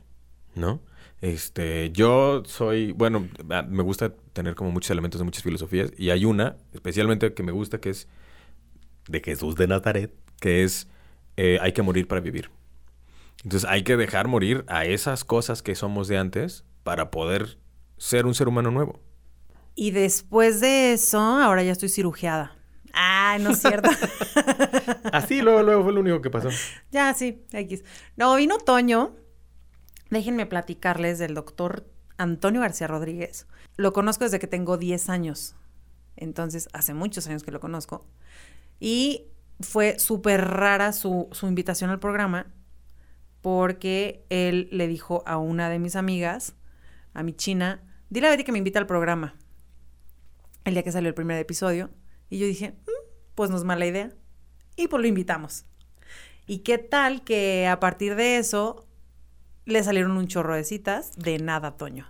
[0.54, 0.82] ¿no?
[1.22, 6.12] Este, yo soy, bueno, ah, me gusta tener como muchos elementos de muchas filosofías y
[6.12, 8.08] hay una especialmente que me gusta que es
[9.08, 10.88] de Jesús de Nazaret, que es
[11.38, 12.52] eh, hay que morir para vivir.
[13.44, 17.58] Entonces hay que dejar morir a esas cosas que somos de antes para poder
[17.98, 19.00] ser un ser humano nuevo.
[19.76, 22.56] Y después de eso, ahora ya estoy cirugiada.
[22.94, 23.90] Ah, no es cierto.
[25.14, 26.50] Así, luego, luego fue lo único que pasó.
[26.92, 27.84] Ya, sí, X.
[28.16, 29.16] No, vino otoño.
[30.10, 31.86] Déjenme platicarles del doctor
[32.18, 33.48] Antonio García Rodríguez.
[33.76, 35.56] Lo conozco desde que tengo 10 años.
[36.16, 38.06] Entonces, hace muchos años que lo conozco.
[38.80, 39.28] Y
[39.60, 42.48] fue súper rara su, invitación al programa
[43.42, 46.56] porque él le dijo a una de mis amigas,
[47.14, 49.36] a mi china, dile a Betty que me invita al programa.
[50.66, 51.90] El día que salió el primer episodio.
[52.30, 54.12] Y yo dije, mm, pues no es mala idea.
[54.76, 55.66] Y pues lo invitamos.
[56.46, 58.87] ¿Y qué tal que a partir de eso
[59.68, 62.08] le salieron un chorro de citas de nada, Toño?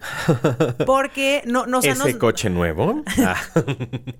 [0.86, 3.02] Porque no, no, ¿Ese coche nuevo?
[3.18, 3.36] Ah.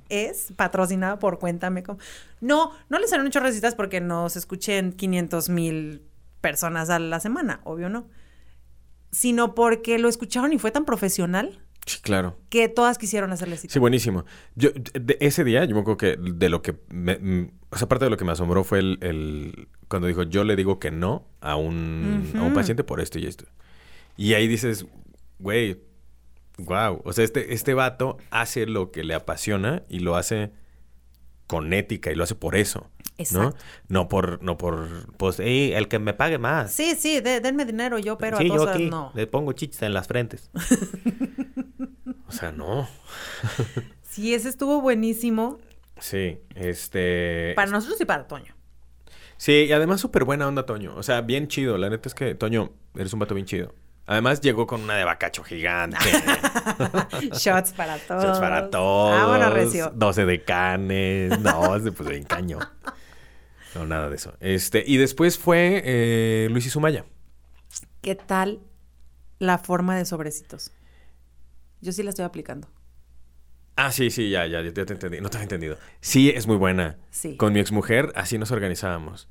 [0.08, 1.98] es patrocinado por Cuéntame cómo.
[2.40, 6.02] No, no le salen muchas recitas porque nos escuchen 500 mil
[6.40, 8.08] personas a la semana, obvio no.
[9.10, 11.60] Sino porque lo escucharon y fue tan profesional.
[11.86, 12.36] Sí, claro.
[12.50, 13.72] Que todas quisieron hacerle cita.
[13.72, 14.24] Sí, buenísimo.
[14.54, 17.88] Yo, de ese día, yo me acuerdo que de lo que me, mm, o sea,
[17.88, 21.26] parte de lo que me asombró fue el, cuando dijo, yo le digo que no
[21.40, 23.44] a un, a un paciente por esto y esto.
[24.16, 24.86] Y ahí dices,
[25.40, 25.82] güey,
[26.58, 27.02] wow.
[27.04, 30.52] O sea, este, este vato hace lo que le apasiona y lo hace
[31.48, 32.88] con ética y lo hace por eso.
[33.18, 33.56] Exacto.
[33.88, 34.02] ¿no?
[34.02, 36.72] No por, no por, pues, el que me pague más.
[36.72, 39.10] Sí, sí, denme dinero yo, pero a todos yo no.
[39.16, 40.50] Le pongo chichis en las frentes.
[42.28, 42.88] o sea, no.
[44.02, 45.58] sí, ese estuvo buenísimo.
[45.98, 47.54] Sí, este.
[47.56, 48.54] Para nosotros y para Toño.
[49.40, 50.94] Sí, y además súper buena onda, Toño.
[50.96, 51.78] O sea, bien chido.
[51.78, 53.74] La neta es que, Toño, eres un vato bien chido.
[54.04, 55.96] Además llegó con una de bacacho gigante.
[57.32, 58.22] Shots para todos.
[58.22, 59.18] Shots para todos.
[59.18, 59.92] Ah, bueno, recio.
[59.94, 61.40] 12 de canes.
[61.40, 62.58] No, pues bien caño.
[63.74, 64.34] No, nada de eso.
[64.40, 67.06] Este, y después fue eh, Luis y Sumaya.
[68.02, 68.60] ¿Qué tal
[69.38, 70.70] la forma de sobrecitos?
[71.80, 72.68] Yo sí la estoy aplicando.
[73.76, 75.20] Ah, sí, sí, ya, ya, ya te entendí.
[75.20, 75.78] No te había entendido.
[76.00, 76.98] Sí, es muy buena.
[77.10, 77.36] Sí.
[77.36, 79.28] Con mi exmujer, así nos organizábamos.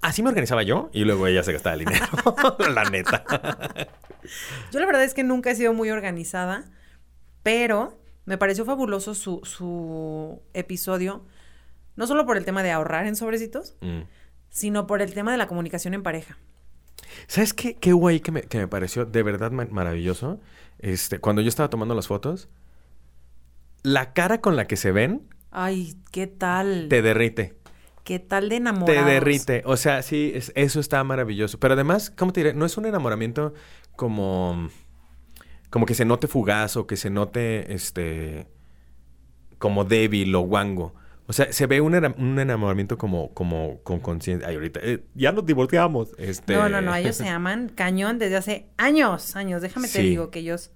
[0.00, 2.06] Así me organizaba yo y luego ella se gastaba el dinero.
[2.74, 3.24] la neta.
[4.72, 6.64] Yo la verdad es que nunca he sido muy organizada,
[7.42, 11.24] pero me pareció fabuloso su, episodio,
[11.94, 14.02] no solo por el tema de ahorrar en sobrecitos, mm.
[14.50, 16.36] sino por el tema de la comunicación en pareja.
[17.28, 20.40] ¿Sabes qué, qué hubo ahí que me, que me pareció de verdad maravilloso?
[20.78, 22.48] Este, cuando yo estaba tomando las fotos,
[23.86, 25.22] la cara con la que se ven.
[25.52, 26.88] Ay, ¿qué tal?
[26.88, 27.54] Te derrite.
[28.02, 29.04] ¿Qué tal de enamorados?
[29.04, 29.62] Te derrite.
[29.64, 31.60] O sea, sí, eso está maravilloso.
[31.60, 32.52] Pero además, ¿cómo te diré?
[32.52, 33.54] No es un enamoramiento
[33.94, 34.68] como...
[35.70, 38.48] Como que se note fugaz o que se note, este...
[39.58, 40.96] Como débil o guango.
[41.28, 44.48] O sea, se ve un, enamoramiento como, como con conciencia.
[44.48, 46.12] Ay, ahorita, eh, ya nos divorciamos.
[46.18, 46.54] Este...
[46.54, 49.62] No, no, no, ellos se aman cañón desde hace años, años.
[49.62, 50.72] Déjame te digo que ellos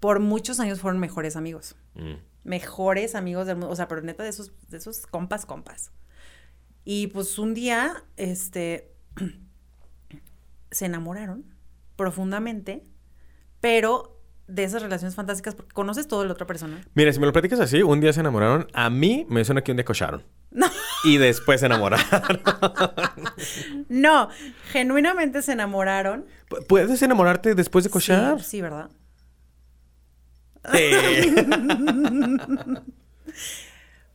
[0.00, 1.76] por muchos años fueron mejores amigos.
[1.94, 2.14] Mm.
[2.42, 3.70] Mejores amigos del mundo.
[3.70, 5.92] O sea, pero neta de esos, de esos compas, compas.
[6.84, 8.92] Y pues un día, este,
[10.70, 11.44] se enamoraron
[11.96, 12.82] profundamente,
[13.60, 16.80] pero de esas relaciones fantásticas porque conoces todo de la otra persona.
[16.94, 19.70] Mira, si me lo platicas así, un día se enamoraron, a mí me suena que
[19.70, 20.24] un día cocharon.
[20.50, 20.66] No.
[21.04, 22.06] Y después se enamoraron.
[23.88, 24.28] no,
[24.72, 26.26] genuinamente se enamoraron.
[26.68, 28.40] ¿Puedes enamorarte después de cochar?
[28.40, 28.90] Sí, sí ¿verdad?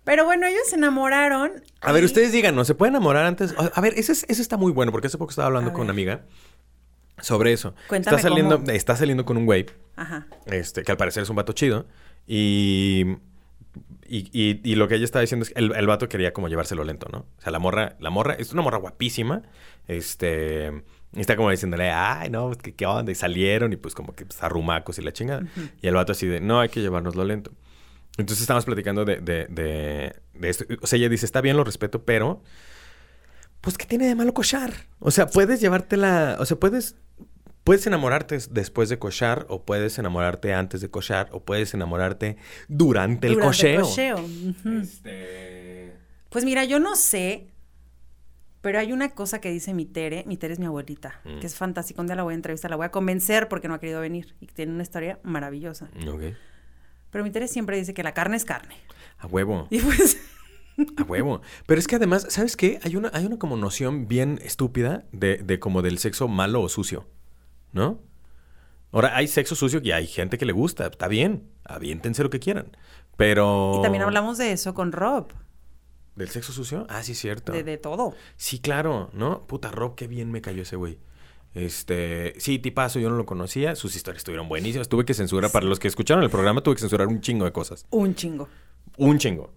[0.03, 1.63] Pero bueno, ellos se enamoraron.
[1.81, 3.55] A ver, ustedes díganos, ¿se puede enamorar antes?
[3.57, 6.25] A ver, ese, está muy bueno, porque hace poco estaba hablando con una amiga
[7.21, 7.73] sobre eso.
[7.87, 9.65] Cuéntame está saliendo, está saliendo con un güey.
[9.95, 10.27] Ajá.
[10.45, 11.87] Este, que al parecer es un vato chido.
[12.27, 13.17] Y
[14.07, 14.29] Y,
[14.63, 17.07] y, lo que ella estaba diciendo es que el, el, vato quería como llevárselo lento,
[17.11, 17.25] ¿no?
[17.37, 19.41] O sea, la morra, la morra, es una morra guapísima.
[19.87, 20.83] Este.
[21.21, 23.11] Está como diciéndole, ay, no, pues, ¿qué, qué onda?
[23.11, 25.45] Y salieron y pues como que pues, arrumacos y la chingada.
[25.81, 27.51] Y el vato así de, no, hay que llevárnoslo lento.
[28.17, 30.65] Entonces estamos platicando de, de, de, de, esto.
[30.81, 32.41] O sea, ella dice, está bien, lo respeto, pero...
[33.61, 34.73] Pues, ¿qué tiene de malo cochar?
[34.99, 36.37] O sea, puedes llevártela...
[36.39, 36.95] O sea, puedes
[37.65, 43.25] Puedes enamorarte después de cochar, o puedes enamorarte antes de cochar, o puedes enamorarte durante,
[43.25, 43.89] el cocheo.
[44.79, 45.95] Este,
[46.29, 47.47] pues mira, yo no sé,
[48.65, 51.37] pero hay una cosa que dice mi Tere, mi Tere es mi abuelita, mm.
[51.37, 52.01] que es fantástica.
[52.01, 54.35] Un día la voy a entrevistar, la voy a convencer porque no ha querido venir
[54.41, 55.87] y tiene una historia maravillosa.
[57.11, 58.75] Pero mi Tere siempre dice que la carne es carne.
[59.19, 59.67] A huevo.
[59.69, 60.17] Y pues...
[60.97, 61.43] A huevo.
[61.67, 62.79] Pero es que además, ¿sabes qué?
[62.81, 66.67] Hay una, hay una como noción bien estúpida de, de como del sexo malo o
[66.67, 67.05] sucio.
[67.71, 67.99] ¿no?
[68.91, 70.87] Ahora, hay sexo sucio y hay gente que le gusta.
[70.87, 71.51] Está bien.
[71.65, 72.75] Aviéntense lo que quieran.
[73.15, 73.75] Pero...
[73.77, 75.27] Y también hablamos de eso con Rob.
[76.15, 76.85] ¿Del sexo sucio?
[76.89, 77.51] Ah, sí, cierto.
[77.51, 78.13] De, de todo.
[78.37, 79.45] Sí, claro, ¿no?
[79.47, 80.97] Puta, Rob, qué bien me cayó ese güey.
[81.53, 83.75] Este, sí, tipazo, yo no lo conocía.
[83.75, 84.89] Sus historias estuvieron buenísimas.
[84.89, 87.51] Tuve que censurar, para los que escucharon el programa, tuve que censurar un chingo de
[87.51, 87.85] cosas.
[87.89, 88.49] Un chingo.
[88.97, 89.53] Un chingo.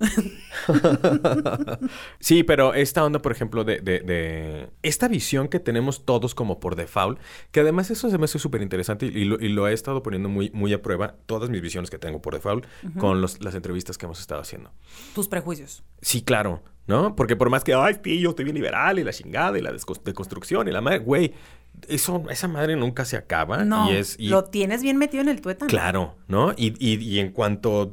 [2.21, 6.77] sí, pero esta onda, por ejemplo, de, de, esta visión que tenemos todos como por
[6.77, 7.21] default,
[7.53, 10.73] que además eso se me hace súper interesante y, lo, he estado poniendo muy, muy
[10.73, 12.67] a prueba, todas mis visiones que tengo por default,
[12.99, 14.73] con las entrevistas que hemos estado haciendo.
[15.15, 15.85] Tus prejuicios.
[16.03, 17.15] Sí, claro, ¿no?
[17.15, 20.67] Porque por más que, ay, tío, estoy bien liberal y la chingada y la deconstrucción
[20.69, 21.35] y la madre, güey,
[21.87, 23.65] eso, esa madre nunca se acaba.
[23.65, 25.69] No, y es, lo tienes bien metido en el tuétano.
[25.69, 26.53] Claro, ¿no?
[26.57, 27.93] Y, y, y en cuanto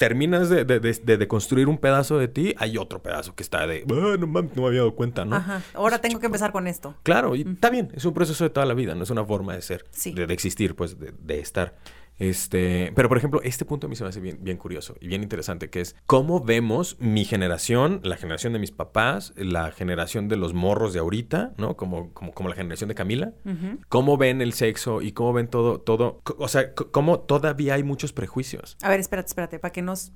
[0.00, 3.84] terminas de, de, de, construir un pedazo de ti, hay otro pedazo que está de,
[3.86, 5.36] ah, no, me había dado cuenta, ¿no?
[5.36, 6.94] Ajá, ahora tengo que empezar con esto.
[7.02, 9.54] Claro, y está bien, es un proceso de toda la vida, no es una forma
[9.54, 9.84] de ser,
[10.14, 11.74] de, existir, pues, de, estar.
[12.20, 15.08] Este, pero por ejemplo, este punto a mí se me hace bien, bien curioso y
[15.08, 20.28] bien interesante, que es cómo vemos mi generación, la generación de mis papás, la generación
[20.28, 21.78] de los morros de ahorita, ¿no?
[21.78, 23.32] Como, como, como la generación de Camila,
[23.88, 28.12] cómo ven el sexo y cómo ven todo, todo, o sea, cómo todavía hay muchos
[28.12, 28.76] prejuicios.
[28.82, 30.12] A ver, espérate, espérate, para que nos,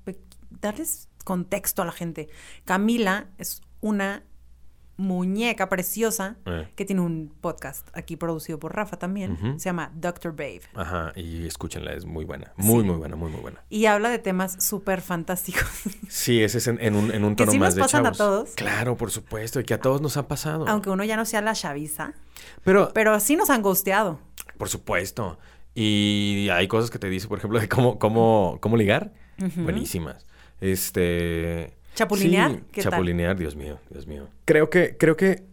[0.60, 2.28] darles contexto a la gente.
[2.66, 4.24] Camila es una
[4.96, 6.68] muñeca preciosa eh.
[6.76, 9.58] que tiene un podcast aquí producido por Rafa también.
[9.58, 10.62] Se llama Doctor Babe.
[10.74, 12.52] Ajá, y escúchenla, es muy buena.
[12.56, 13.64] Muy, muy buena, muy, muy buena.
[13.70, 15.64] Y habla de temas súper fantásticos.
[16.08, 18.50] Sí, ese es en, un, en un tono que sí más nos pasan a todos.
[18.50, 20.66] Claro, por supuesto, y que a todos nos ha pasado.
[20.68, 22.12] Aunque uno ya no sea la chaviza.
[22.62, 24.20] Pero, pero sí nos han gusteado.
[24.56, 25.38] Por supuesto.
[25.74, 29.12] Y hay cosas que te dice, por ejemplo, de cómo, cómo, cómo ligar.
[29.56, 30.26] Buenísimas.
[30.60, 32.60] Este ¿Chapulinear?
[32.72, 34.28] chapulinear, Dios mío, Dios mío.
[34.44, 35.44] Creo que, creo que,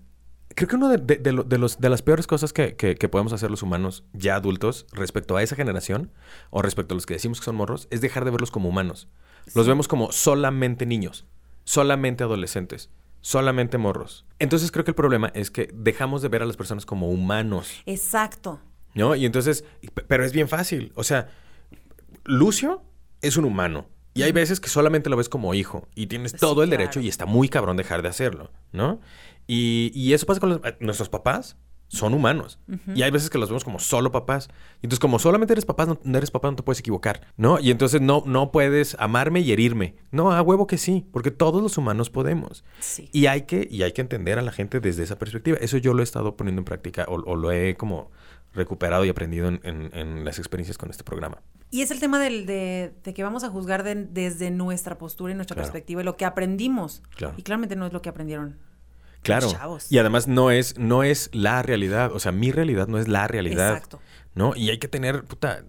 [0.50, 2.74] creo que una de, los, de las peores cosas que,
[3.12, 6.12] podemos hacer los humanos ya adultos respecto a esa generación
[6.50, 9.08] o respecto a los que decimos que son morros es dejar de verlos como humanos.
[9.56, 11.26] Los vemos como solamente niños,
[11.64, 12.90] solamente adolescentes,
[13.22, 14.26] solamente morros.
[14.40, 17.82] Entonces creo que el problema es que dejamos de ver a las personas como humanos.
[17.86, 18.60] Exacto.
[18.94, 19.16] ¿No?
[19.16, 19.64] Y entonces,
[20.08, 20.92] pero es bien fácil.
[20.96, 21.30] O sea,
[22.26, 22.84] Lucio
[23.22, 23.88] es un humano.
[24.14, 27.08] Y hay veces que solamente lo ves como hijo y tienes todo el derecho y
[27.08, 29.00] está muy cabrón dejar de hacerlo, ¿no?
[29.48, 31.58] Y, eso pasa con eh, nuestros papás.
[31.88, 32.58] Son humanos.
[32.96, 34.48] Y hay veces que los vemos como solo papás.
[34.76, 37.60] Y entonces, como solamente eres papá, no, eres papá, no te puedes equivocar, ¿no?
[37.60, 39.96] Y entonces no, no puedes amarme y herirme.
[40.10, 42.64] No, a huevo que sí, porque todos los humanos podemos.
[42.80, 43.10] Sí.
[43.12, 45.58] Y hay que, y hay que entender a la gente desde esa perspectiva.
[45.60, 48.10] Eso yo lo he estado poniendo en práctica o, o lo he como
[48.54, 51.42] recuperado y aprendido en, las experiencias con este programa.
[51.72, 55.56] Y es el tema del, de, que vamos a juzgar desde nuestra postura y nuestra
[55.56, 57.02] perspectiva y lo que aprendimos.
[57.38, 58.60] Y claramente no es lo que aprendieron.
[59.24, 59.48] Claro.
[59.90, 62.12] Y además no es, no es la realidad.
[62.12, 63.74] O sea, mi realidad no es la realidad.
[63.76, 64.02] Exacto.
[64.36, 64.54] ¿No?
[64.56, 65.64] Y hay que tener, puta,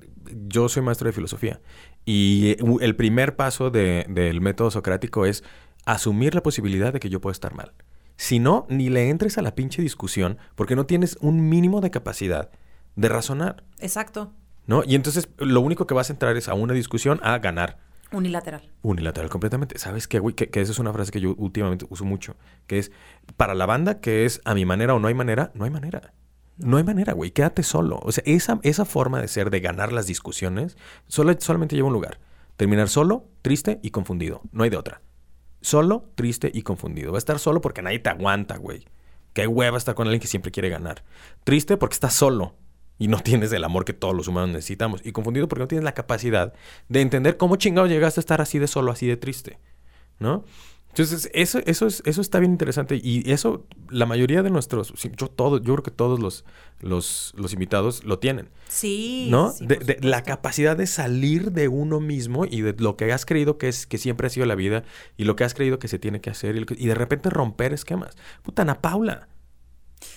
[0.49, 1.61] yo soy maestro de filosofía.
[2.05, 5.45] Y el primer paso del método socrático es
[5.85, 7.73] asumir la posibilidad de que yo pueda estar mal.
[8.17, 11.91] Si no, ni le entres a la pinche discusión porque no tienes un mínimo de
[11.91, 12.51] capacidad
[12.97, 13.65] de razonar.
[13.79, 14.33] Exacto.
[14.66, 14.83] ¿No?
[14.87, 17.79] Y entonces lo único que vas a entrar es a una discusión a ganar.
[18.12, 18.70] Unilateral.
[18.83, 19.79] Unilateral, completamente.
[19.79, 20.35] ¿Sabes qué, güey?
[20.35, 22.37] Que, que, esa es una frase que yo últimamente uso mucho.
[22.66, 22.92] Que es,
[23.37, 26.12] para la banda, que es a mi manera o no hay manera, no hay manera.
[26.59, 27.31] No hay manera, güey.
[27.31, 27.98] Quédate solo.
[28.03, 30.77] O sea, esa, esa forma de ser, de ganar las discusiones,
[31.09, 32.20] solo, solamente lleva un lugar.
[32.57, 34.42] Terminar solo, triste y confundido.
[34.53, 35.01] No hay de otra.
[35.62, 37.12] Solo, triste y confundido.
[37.12, 38.85] Va a estar solo porque nadie te aguanta, güey.
[39.33, 41.03] Qué hueva estar con alguien que siempre quiere ganar.
[41.44, 42.55] Triste porque estás solo
[42.98, 45.00] y no tienes el amor que todos los humanos necesitamos.
[45.05, 46.52] Y confundido porque no tienes la capacidad
[46.88, 49.59] de entender cómo chingado llegaste a estar así de solo, así de triste.
[50.18, 50.44] ¿No?
[50.92, 53.00] Entonces, eso, eso, es, eso está bien interesante.
[53.02, 56.44] Y eso, la mayoría de nuestros, yo todo, yo creo que todos los,
[56.81, 58.50] los, los invitados lo tienen.
[58.68, 59.28] Sí.
[59.31, 59.55] ¿No?
[59.59, 63.68] de, la capacidad de salir de uno mismo y de lo que has creído que
[63.68, 64.85] es, que siempre ha sido la vida
[65.16, 67.72] y lo que has creído que se tiene que hacer y, y de repente romper
[67.72, 68.14] esquemas.
[68.42, 69.28] Puta, Ana Paula.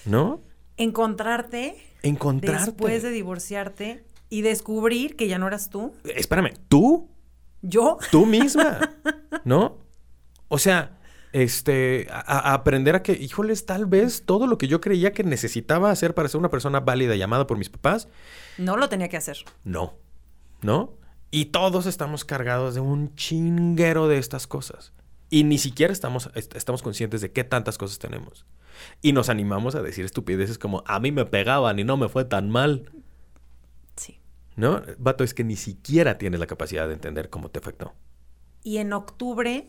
[0.04, 0.42] ¿No?
[0.78, 1.78] Encontrarte.
[2.04, 2.66] Encontrarte.
[2.66, 5.94] Después de divorciarte y descubrir que ya no eras tú.
[6.04, 7.10] Espérame, ¿tú?
[7.62, 7.98] ¿Yo?
[8.12, 8.80] Tú misma.
[9.46, 9.78] ¿No?
[10.48, 10.98] O sea,
[11.32, 15.92] este, a, aprender a que, híjoles, tal vez todo lo que yo creía que necesitaba
[15.92, 18.08] hacer para ser una persona válida llamada por mis papás.
[18.58, 19.38] No lo tenía que hacer.
[19.64, 19.96] No,
[20.62, 20.94] ¿no?
[21.32, 24.94] Y todos estamos cargados de un chinguero de estas cosas.
[25.30, 28.46] Y ni siquiera estamos, estamos conscientes de qué tantas cosas tenemos.
[29.02, 32.26] Y nos animamos a decir estupideces como, a mí me pegaban y no me fue
[32.26, 32.92] tan mal.
[33.96, 34.20] Sí.
[34.56, 34.82] ¿No?
[34.98, 37.94] Vato, es que ni siquiera tienes la capacidad de entender cómo te afectó.
[38.64, 39.68] Y en octubre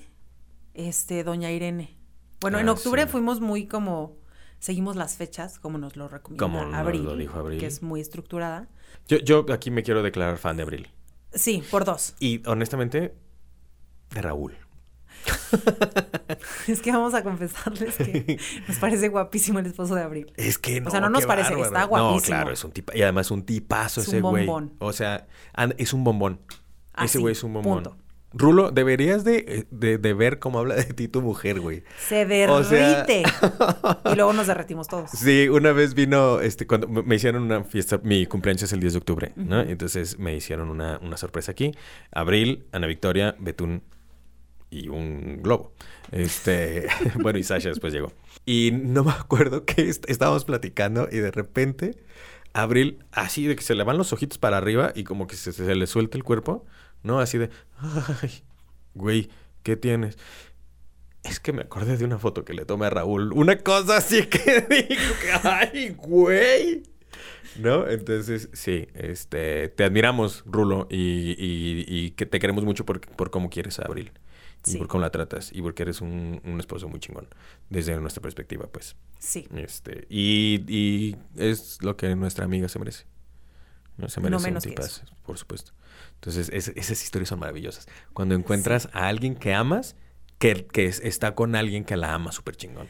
[0.76, 1.96] este, doña Irene.
[2.40, 4.18] Bueno, en ah, octubre fuimos muy como,
[4.58, 8.68] seguimos las fechas, como nos lo recomienda Abril, lo dijo Abril, que es muy estructurada.
[9.08, 10.88] Yo, yo aquí me quiero declarar fan de Abril.
[11.32, 12.14] Sí, por dos.
[12.20, 13.14] Y honestamente,
[14.10, 14.54] de Raúl.
[16.66, 20.32] es que vamos a confesarles que nos parece guapísimo el esposo de Abril.
[20.36, 20.88] Es que no.
[20.88, 22.16] O sea, no nos parece, está guapísimo.
[22.16, 22.92] No, claro, es un tipo.
[22.94, 24.48] Y además un tipazo es ese güey.
[24.78, 25.26] O sea,
[25.78, 26.40] es un bombón.
[27.02, 28.06] ese güey es un bombón.
[28.38, 31.84] Rulo, deberías de, ver cómo habla de ti tu mujer, güey.
[31.98, 33.22] Se derrite.
[34.12, 35.10] y luego nos derretimos todos.
[35.10, 38.92] Sí, una vez vino, este, cuando me hicieron una fiesta, mi cumpleaños es el 10
[38.92, 39.60] de octubre, ¿no?
[39.60, 41.72] Entonces me hicieron una, sorpresa aquí.
[42.12, 43.82] Abril, Ana Victoria, Betún
[44.84, 45.72] y un globo.
[46.12, 46.86] Este,
[47.22, 48.12] bueno, y Sasha después llegó.
[48.44, 51.96] Y no me acuerdo que estábamos platicando y de repente
[52.52, 55.52] Abril, así de que se le van los ojitos para arriba y como que se,
[55.52, 56.64] se le suelta el cuerpo
[57.06, 57.20] ¿no?
[57.20, 58.42] Así de, ay,
[58.94, 59.30] güey,
[59.62, 60.18] ¿qué tienes?
[61.22, 63.32] Es que me acordé de una foto que le tomé a Raúl.
[63.32, 66.82] Una cosa así que dijo que, ay, güey.
[67.58, 67.88] ¿No?
[67.88, 73.48] Entonces, sí, este, te admiramos, Rulo, y, y, que te queremos mucho por, por cómo
[73.48, 74.12] quieres a Abril.
[74.66, 75.50] Y por cómo la tratas.
[75.52, 77.28] Y porque eres un, un, esposo muy chingón.
[77.70, 78.96] Desde nuestra perspectiva, pues.
[79.18, 79.46] Sí.
[79.54, 83.04] Este, y, y es lo que nuestra amiga se merece.
[83.96, 85.72] No se merece un tipazo, por supuesto.
[86.14, 87.86] Entonces, esas historias son maravillosas.
[88.12, 89.96] Cuando encuentras a alguien que amas,
[90.38, 92.88] que, que está con alguien que la ama súper chingón.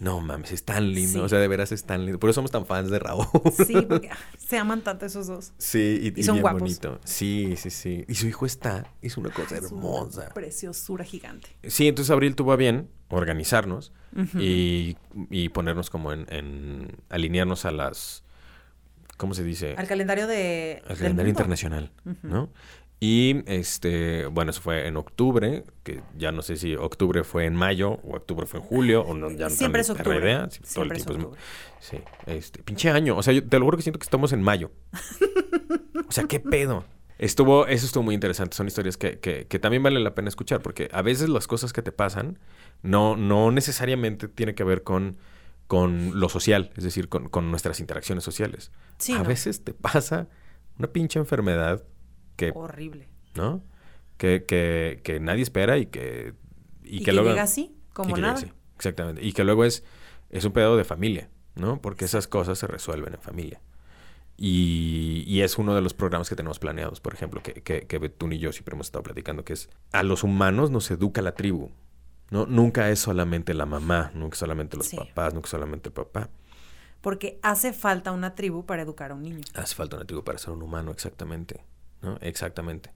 [0.00, 1.24] No mames, es tan lindo.
[1.24, 2.20] O sea, de veras es tan lindo.
[2.20, 3.26] Por eso somos tan fans de Raúl.
[3.66, 5.52] Sí, porque se aman tanto esos dos.
[5.58, 6.60] Sí, y, son guapos.
[6.60, 7.00] bonito.
[7.04, 8.04] Sí, sí, sí.
[8.08, 10.32] Y su hijo está, es una cosa hermosa.
[10.34, 11.48] preciosura gigante.
[11.64, 13.92] Sí, entonces Abril tuvo a bien organizarnos
[14.38, 14.96] y,
[15.30, 18.24] y, ponernos como en, en alinearnos a las
[19.18, 19.74] ¿cómo se dice?
[19.76, 20.82] Al calendario de...
[20.88, 21.90] Al calendario internacional,
[22.22, 22.50] ¿no?
[23.00, 27.54] Y este, bueno, eso fue en octubre, que ya no sé si octubre fue en
[27.54, 30.18] mayo o octubre fue en julio, o no, ya Siempre es octubre.
[30.18, 30.48] Idea.
[30.50, 31.38] Siempre es octubre.
[31.78, 33.16] sí, este, pinche año.
[33.16, 34.72] O sea, yo te lo juro que siento que estamos en mayo.
[36.08, 36.84] o sea, qué pedo.
[37.18, 38.56] Estuvo, eso estuvo muy interesante.
[38.56, 41.72] Son historias que, que, que, también vale la pena escuchar, porque a veces las cosas
[41.72, 42.38] que te pasan
[42.82, 45.18] no, no necesariamente tiene que ver con
[45.68, 48.72] con lo social, es decir, con, nuestras interacciones sociales.
[49.14, 50.26] a veces te pasa
[50.78, 51.84] una pinche enfermedad
[52.38, 52.52] que...
[52.54, 53.08] Horrible.
[53.34, 53.62] ¿No?
[54.16, 56.32] Que, que, que nadie espera y que...
[56.82, 58.40] Y, que, luego, llega así, como nada.
[58.76, 59.22] exactamente.
[59.22, 59.84] Y que luego es,
[60.30, 61.82] es un pedo de familia, ¿no?
[61.82, 63.60] Porque esas cosas se resuelven en familia.
[64.38, 68.08] Y, y, es uno de los programas que tenemos planeados, por ejemplo, que, que, que
[68.08, 71.34] tú y yo siempre hemos estado platicando, que es a los humanos nos educa la
[71.34, 71.70] tribu.
[72.30, 72.46] ¿no?
[72.46, 76.30] Nunca es solamente la mamá, nunca es solamente los papás, nunca es solamente el papá.
[77.00, 79.40] Porque hace falta una tribu para educar a un niño.
[79.54, 81.64] Hace falta una tribu para ser un humano, exactamente.
[82.02, 82.18] ¿No?
[82.20, 82.92] Exactamente.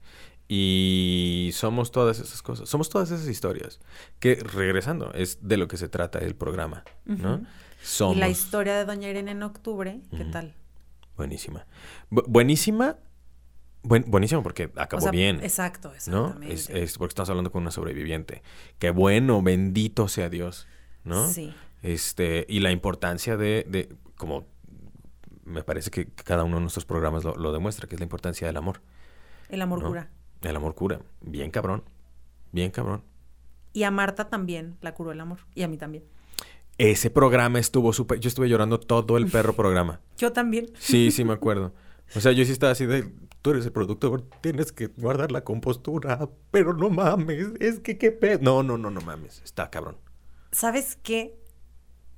[0.47, 3.79] Y somos todas esas cosas, somos todas esas historias.
[4.19, 7.45] Que regresando, es de lo que se trata el programa, ¿no?
[7.81, 8.17] Somos...
[8.17, 10.53] Y la historia de Doña Irene en octubre, ¿qué tal?
[11.15, 11.65] Buenísima.
[12.09, 12.97] buenísima
[13.83, 15.43] buenísimo porque acabó bien.
[15.43, 16.45] Exacto, exactamente.
[16.71, 16.77] ¿no?
[16.77, 18.41] Es, porque estamos hablando con una sobreviviente.
[18.79, 20.67] Qué bueno, bendito sea Dios,
[21.03, 21.27] ¿no?
[21.29, 21.53] Sí.
[21.81, 24.45] Este, y la importancia de, de como
[25.45, 28.57] me parece que cada uno de nuestros programas lo, demuestra, que es la importancia del
[28.57, 28.81] amor.
[29.49, 30.09] El amor cura.
[30.41, 30.99] El amor cura.
[31.21, 31.83] Bien cabrón.
[32.51, 33.03] Bien cabrón.
[33.73, 35.39] Y a Marta también la curó el amor.
[35.55, 36.03] Y a mí también.
[36.77, 38.19] Ese programa estuvo súper...
[38.19, 40.01] Yo estuve llorando todo el perro programa.
[40.17, 40.71] Yo también.
[40.77, 41.73] Sí, sí me acuerdo.
[42.15, 43.11] O sea, yo sí estaba así de
[43.43, 48.11] tú eres el productor, tienes que guardar la compostura, pero no mames, es que qué
[48.11, 48.39] pedo.
[48.41, 49.97] No, no, no, no mames, está cabrón.
[50.51, 51.37] ¿Sabes qué?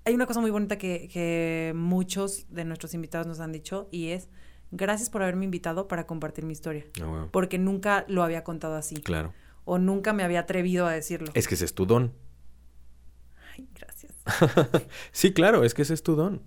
[0.05, 4.29] Hay una cosa muy bonita que, muchos de nuestros invitados nos han dicho y es
[4.71, 6.85] gracias por haberme invitado para compartir mi historia.
[7.01, 8.95] Ah, Porque nunca lo había contado así.
[8.95, 9.33] Claro.
[9.63, 11.31] O nunca me había atrevido a decirlo.
[11.33, 12.13] Es que ese es tu don.
[15.11, 16.41] sí, claro, es que ese es tu don.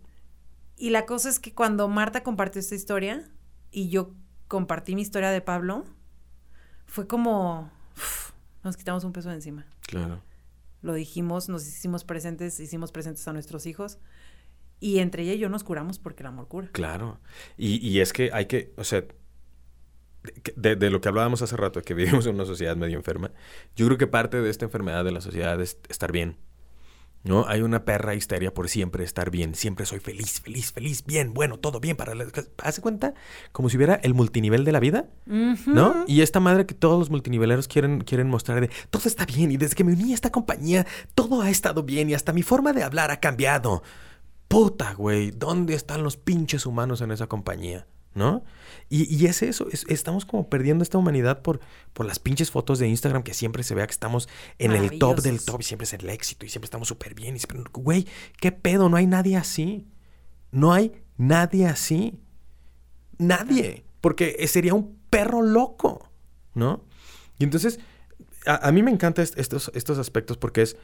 [0.77, 3.29] Y la cosa es que cuando Marta compartió esta historia
[3.71, 4.15] y yo
[4.47, 5.85] compartí mi historia de Pablo,
[6.87, 7.71] fue como
[8.63, 9.67] nos quitamos un peso de encima.
[9.83, 10.23] Claro.
[10.83, 13.99] Lo dijimos, nos hicimos presentes, hicimos presentes a nuestros hijos.
[14.81, 16.69] Y entre ella y yo nos curamos porque el amor cura.
[16.73, 17.21] Claro.
[17.57, 19.05] Y, y es que hay que, o sea,
[20.57, 23.33] de, de, lo que hablábamos hace rato, que vivimos en una sociedad medio enferma,
[23.75, 26.37] yo creo que parte de esta enfermedad de la sociedad es estar bien.
[27.25, 27.47] ¿No?
[27.49, 29.55] Hay una perra histeria por siempre estar bien.
[29.55, 32.15] Siempre soy feliz, feliz, feliz, bien, bueno, todo bien para...
[32.15, 32.27] La...
[32.63, 33.15] ¿Hace cuenta?
[33.53, 36.05] Como si hubiera el multinivel de la vida, ¿no?
[36.07, 39.57] Y esta madre que todos los multiniveleros quieren, quieren mostrar de todo está bien y
[39.57, 42.73] desde que me uní a esta compañía todo ha estado bien y hasta mi forma
[42.73, 43.83] de hablar ha cambiado.
[44.49, 47.87] Puta, güey, ¿dónde están los pinches humanos en esa compañía?
[48.15, 48.45] ¿No?
[48.91, 51.61] Y, es eso, estamos como perdiendo esta humanidad por,
[51.93, 54.29] por las pinches fotos de Instagram que siempre se vea que estamos
[54.59, 57.37] en el top del top y siempre es el éxito y siempre estamos súper bien.
[57.37, 57.41] Y
[57.73, 58.07] güey,
[58.41, 58.89] ¿qué pedo?
[58.89, 59.87] No hay nadie así.
[60.51, 62.19] No hay nadie así.
[63.19, 63.85] Nadie.
[64.01, 66.11] Porque sería un perro loco,
[66.55, 66.85] ¿no?
[67.39, 67.79] Y entonces,
[68.47, 70.77] a, mí me encantan estos, estos aspectos porque es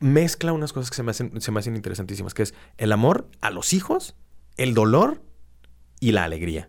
[0.00, 3.28] mezcla unas cosas que se me, hacen, se me hacen interesantísimas, que es el amor
[3.40, 4.16] a los hijos,
[4.56, 5.22] el dolor
[6.02, 6.68] y la alegría.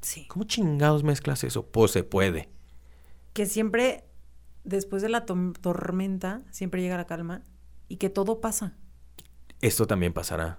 [0.00, 0.26] Sí.
[0.26, 1.70] ¿Cómo chingados mezclas eso?
[1.70, 2.48] Pues se puede.
[3.32, 4.04] Que siempre,
[4.64, 7.42] después de la tormenta, siempre llega la calma
[7.86, 8.76] y que todo pasa.
[9.60, 10.58] Esto también pasará.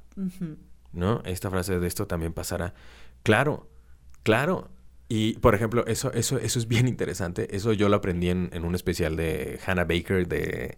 [0.94, 1.22] ¿No?
[1.26, 2.74] Esta frase de esto también pasará.
[3.24, 3.70] Claro,
[4.24, 4.72] claro.
[5.10, 7.54] Y, por ejemplo, eso, eso, eso es bien interesante.
[7.54, 10.78] Eso yo lo aprendí en, en un especial de Hannah Baker de,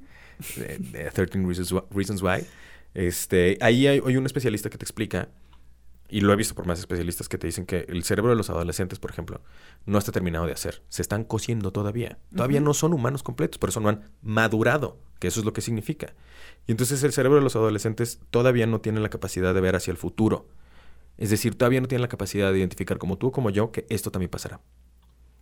[0.55, 1.43] de, 13
[1.91, 2.43] Reasons, Why.
[2.95, 5.29] Este, ahí hay, hay un especialista que te explica
[6.07, 8.49] y lo he visto por más especialistas que te dicen que el cerebro de los
[8.49, 9.41] adolescentes, por ejemplo,
[9.85, 10.83] no está terminado de hacer.
[10.89, 12.19] Se están cociendo todavía.
[12.35, 15.61] Todavía no son humanos completos, por eso no han madurado, que eso es lo que
[15.61, 16.13] significa.
[16.67, 19.91] Y entonces el cerebro de los adolescentes todavía no tiene la capacidad de ver hacia
[19.91, 20.47] el futuro.
[21.17, 24.11] Es decir, todavía no tiene la capacidad de identificar como tú, como yo, que esto
[24.11, 24.61] también pasará.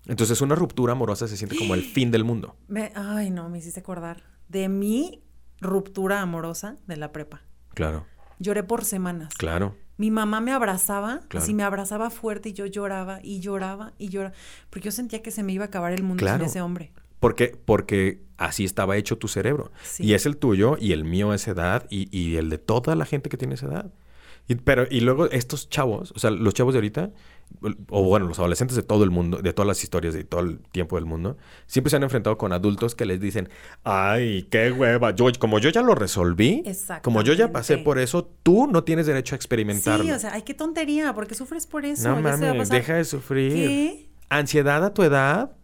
[0.06, 2.56] Entonces una ruptura amorosa se siente como el fin del mundo.
[2.96, 5.24] ay, no, me hiciste acordar de mi
[5.60, 7.42] ruptura amorosa de la prepa.
[7.74, 8.06] Claro.
[8.40, 9.34] Lloré por semanas.
[9.36, 9.76] Claro.
[10.04, 14.36] Mi mamá me abrazaba, así me abrazaba fuerte y yo lloraba y lloraba y lloraba,
[14.70, 16.92] porque yo sentía que se me iba a acabar el mundo sin ese hombre.
[17.22, 19.72] Porque, porque así estaba hecho tu cerebro.
[20.00, 22.98] Y es el tuyo y el mío a esa edad y, y el de toda
[22.98, 23.94] la gente que tiene esa edad.
[24.50, 27.12] Y, pero, y luego estos chavos, o sea, los chavos de ahorita,
[27.90, 30.60] o bueno, los adolescentes de todo el mundo, de todas las historias de todo el
[30.72, 31.38] tiempo del mundo,
[31.68, 33.50] siempre se han enfrentado con adultos que les dicen,
[33.84, 36.64] ay, qué hueva, yo, como yo ya lo resolví,
[37.02, 40.04] como yo ya pasé por eso, tú no tienes derecho a experimentarlo.
[40.04, 42.10] Sí, o sea, ay, qué tontería, porque sufres por eso.
[42.10, 43.54] No mames, deja de sufrir.
[43.54, 44.10] ¿Qué?
[44.30, 45.56] ¿Ansiedad a tu edad?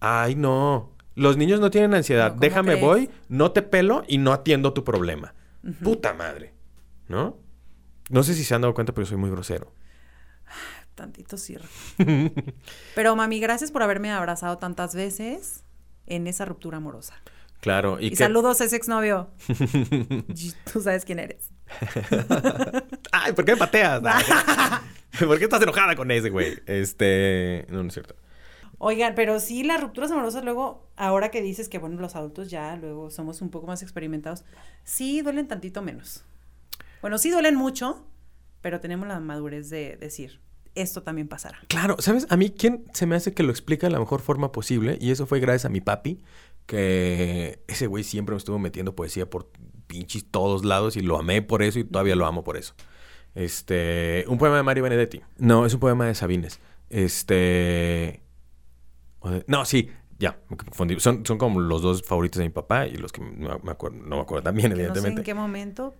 [0.00, 0.92] Ay, no.
[1.14, 2.32] Los niños no tienen ansiedad.
[2.32, 5.34] Déjame voy, no te pelo y no atiendo tu problema.
[5.82, 6.52] Puta madre.
[7.08, 7.36] ¿No?
[8.10, 9.72] No sé si se han dado cuenta, pero soy muy grosero.
[10.94, 11.56] Tantito sí.
[12.94, 15.64] pero mami, gracias por haberme abrazado tantas veces
[16.06, 17.14] en esa ruptura amorosa.
[17.60, 17.98] Claro.
[17.98, 19.30] Y, saludos a ese exnovio.
[20.72, 21.50] Tú sabes quién eres.
[23.12, 24.02] Ay, ¿por qué me pateas?
[25.18, 26.60] ¿Por qué estás enojada con ese güey?
[26.66, 28.14] Este, no, no es cierto.
[28.78, 32.76] Oigan, pero sí, las rupturas amorosas luego, ahora que dices que, bueno, los adultos ya
[32.76, 34.44] luego somos un poco más experimentados,
[34.82, 36.24] sí duelen tantito menos.
[37.00, 38.04] Bueno, sí duelen mucho,
[38.60, 40.40] pero tenemos la madurez de decir,
[40.74, 41.58] esto también pasará.
[41.68, 42.26] Claro, ¿sabes?
[42.30, 44.98] A mí, ¿quién se me hace que lo explica de la mejor forma posible?
[45.00, 46.22] Y eso fue gracias a mi papi,
[46.66, 49.50] que ese güey siempre me estuvo metiendo poesía por
[49.86, 52.74] pinches todos lados y lo amé por eso y todavía lo amo por eso.
[53.34, 55.20] Este, un poema de Mario Benedetti.
[55.38, 56.60] No, es un poema de Sabines.
[56.88, 58.22] Este,
[59.46, 60.98] no, sí, ya, me confundí.
[61.00, 63.98] Son, son como los dos favoritos de mi papá y los que no me acuerdo,
[63.98, 65.10] no me acuerdo también, evidentemente.
[65.10, 65.94] No sé en qué momento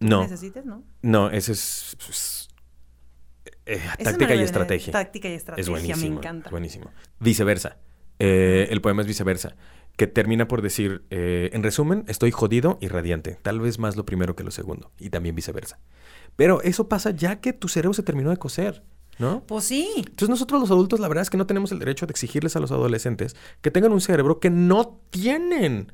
[0.00, 0.22] no.
[0.22, 0.82] necesites, ¿no?
[1.02, 1.96] No, ese es...
[2.04, 2.48] Pues,
[3.66, 4.92] eh, táctica y estrategia.
[4.92, 6.50] Táctica y estrategia, es buenísimo, me encanta.
[6.50, 6.90] buenísimo.
[7.18, 7.78] Viceversa.
[8.18, 9.56] Eh, el poema es viceversa.
[9.96, 13.38] Que termina por decir, eh, en resumen, estoy jodido y radiante.
[13.42, 14.92] Tal vez más lo primero que lo segundo.
[14.98, 15.78] Y también viceversa.
[16.36, 18.82] Pero eso pasa ya que tu cerebro se terminó de coser.
[19.18, 19.42] ¿No?
[19.46, 19.88] Pues sí.
[19.96, 22.60] Entonces nosotros los adultos la verdad es que no tenemos el derecho de exigirles a
[22.60, 25.90] los adolescentes que tengan un cerebro que no tienen.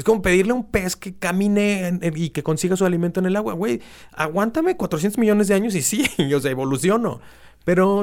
[0.00, 3.36] Es como pedirle a un pez que camine y que consiga su alimento en el
[3.36, 3.52] agua.
[3.52, 3.82] Güey,
[4.12, 7.20] aguántame 400 millones de años y sí, yo se evoluciono.
[7.66, 8.02] Pero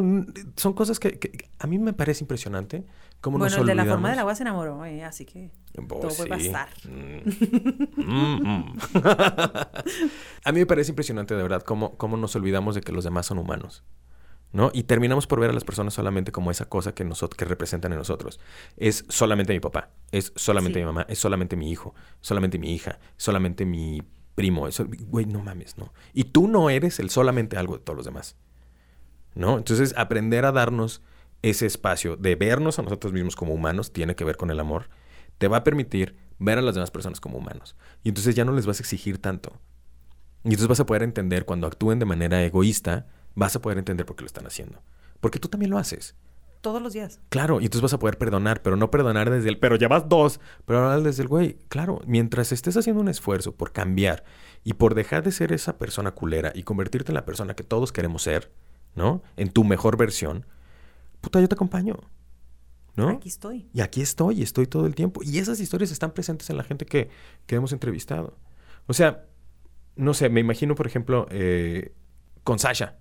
[0.57, 2.85] son cosas que, a mí me parece impresionante.
[3.19, 6.15] Cómo bueno, el de la forma del agua se enamoró, eh, así que pues todo
[6.15, 6.69] puede pasar.
[6.87, 7.29] Mm.
[7.95, 8.77] Mm, mm.
[10.43, 13.25] a mí me parece impresionante, de verdad, cómo, cómo nos olvidamos de que los demás
[13.25, 13.83] son humanos.
[14.51, 14.71] ¿No?
[14.73, 17.91] Y terminamos por ver a las personas solamente como esa cosa que, nosotros, que representan
[17.91, 18.39] en nosotros.
[18.77, 22.99] Es solamente mi papá, es solamente mi mamá, es solamente mi hijo, solamente mi hija,
[23.17, 24.01] solamente mi
[24.35, 25.93] primo, eso, güey, no mames, no.
[26.13, 28.35] Y tú no eres el solamente algo de todos los demás.
[29.33, 29.57] ¿No?
[29.57, 31.01] Entonces, aprender a darnos
[31.41, 34.89] ese espacio de vernos a nosotros mismos como humanos tiene que ver con el amor.
[35.37, 37.75] Te va a permitir ver a las demás personas como humanos.
[38.03, 39.59] Y entonces ya no les vas a exigir tanto.
[40.43, 43.07] Y entonces vas a poder entender cuando actúen de manera egoísta,
[43.37, 44.81] vas a poder entender por qué lo están haciendo.
[45.21, 46.15] Porque tú también lo haces.
[46.61, 47.19] Todos los días.
[47.29, 50.39] Claro, y entonces vas a poder perdonar, pero no perdonar desde el, pero llevas dos,
[50.65, 54.23] pero ahora desde el, güey, claro, mientras estés haciendo un esfuerzo por cambiar
[54.63, 57.91] y por dejar de ser esa persona culera y convertirte en la persona que todos
[57.91, 58.51] queremos ser,
[58.95, 59.21] ¿no?
[59.35, 60.47] En tu mejor versión,
[61.21, 61.99] puta, yo te acompaño.
[62.95, 63.09] ¿No?
[63.09, 63.69] Aquí estoy.
[63.71, 65.21] Y aquí estoy, y estoy todo el tiempo.
[65.23, 67.11] Y esas historias están presentes en la gente que,
[67.45, 68.35] que hemos entrevistado.
[68.87, 69.27] O sea,
[69.95, 71.93] no sé, me imagino, por ejemplo, eh,
[72.43, 72.97] con Sasha,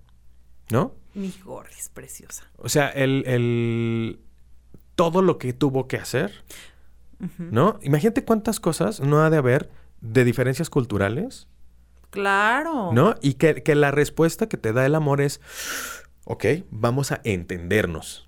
[0.69, 0.93] ¿no?
[1.13, 1.33] Mi
[1.77, 2.43] es preciosa.
[2.57, 4.19] O sea, el, el,
[4.95, 6.31] todo lo que tuvo que hacer,
[7.39, 7.79] ¿no?
[7.81, 11.47] Imagínate cuántas cosas no ha de haber de diferencias culturales.
[12.11, 12.91] Claro.
[12.93, 13.15] ¿No?
[13.21, 15.41] Y que, que la respuesta que te da el amor es,
[16.25, 18.27] ok, vamos a entendernos.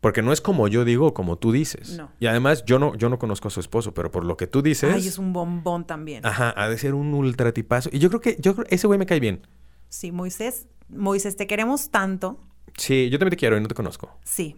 [0.00, 1.96] Porque no es como yo digo o como tú dices.
[1.98, 2.10] No.
[2.20, 4.62] Y además, yo no, yo no conozco a su esposo, pero por lo que tú
[4.62, 4.94] dices.
[4.94, 6.24] Ay, es un bombón también.
[6.24, 7.90] Ajá, ha de ser un ultra tipazo.
[7.92, 9.46] Y yo creo que, yo creo, ese güey me cae bien.
[9.90, 12.40] Sí, Moisés, Moisés, te queremos tanto.
[12.78, 14.16] Sí, yo también te quiero y no te conozco.
[14.24, 14.56] Sí.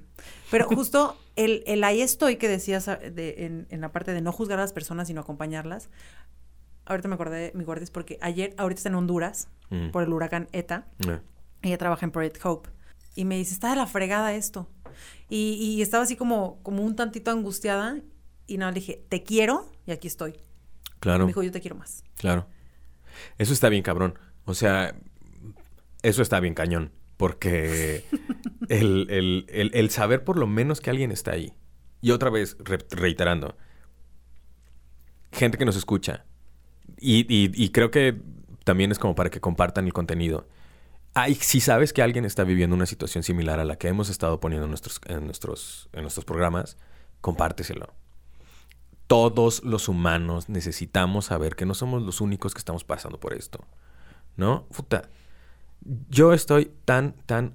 [0.51, 4.31] Pero justo el, el ahí estoy que decías ah, de, en, la parte de no
[4.31, 5.89] juzgar a las personas, sino acompañarlas.
[6.85, 9.91] Ahorita me acordé, mi gordis, porque ayer, ahorita está en Honduras, mm.
[9.91, 10.87] por el huracán ETA.
[11.09, 11.21] Eh.
[11.63, 12.71] Ella trabaja en Project Hope.
[13.15, 14.69] Y me dice, está de la fregada esto.
[15.29, 18.01] Y, estaba así como, como un tantito angustiada.
[18.47, 20.35] Y nada, le dije, te quiero y aquí estoy.
[21.01, 21.25] Claro.
[21.25, 22.05] me dijo, yo te quiero más.
[22.17, 22.47] Claro.
[23.39, 24.19] Eso está bien, cabrón.
[24.45, 24.95] O sea,
[26.03, 26.93] eso está bien cañón.
[27.17, 28.05] Porque
[28.69, 31.53] el, saber por lo menos que alguien está ahí.
[32.01, 32.57] Y otra vez,
[32.91, 33.57] reiterando,
[35.31, 36.25] gente que nos escucha.
[36.99, 38.21] Y, y, creo que
[38.65, 40.47] también es como para que compartan el contenido
[41.41, 44.65] si sabes que alguien está viviendo una situación similar a la que hemos estado poniendo
[44.65, 46.77] en nuestros, en nuestros, en nuestros programas,
[47.21, 47.93] compárteselo.
[49.07, 53.61] Todos los humanos necesitamos saber que no somos los únicos que estamos pasando por esto.
[54.37, 54.67] ¿No?
[54.75, 55.11] Puta.
[56.09, 57.55] Yo estoy tan, tan,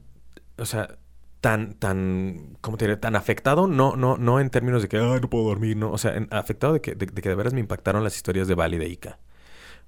[0.58, 0.98] o sea,
[1.42, 2.98] tan, tan, ¿cómo te diré?
[2.98, 5.92] Tan afectado, no, no, no en términos de que, ay, no puedo dormir, no.
[5.92, 8.76] O sea, afectado de que de, que de veras me impactaron las historias de Bali
[8.76, 9.20] y de Ica.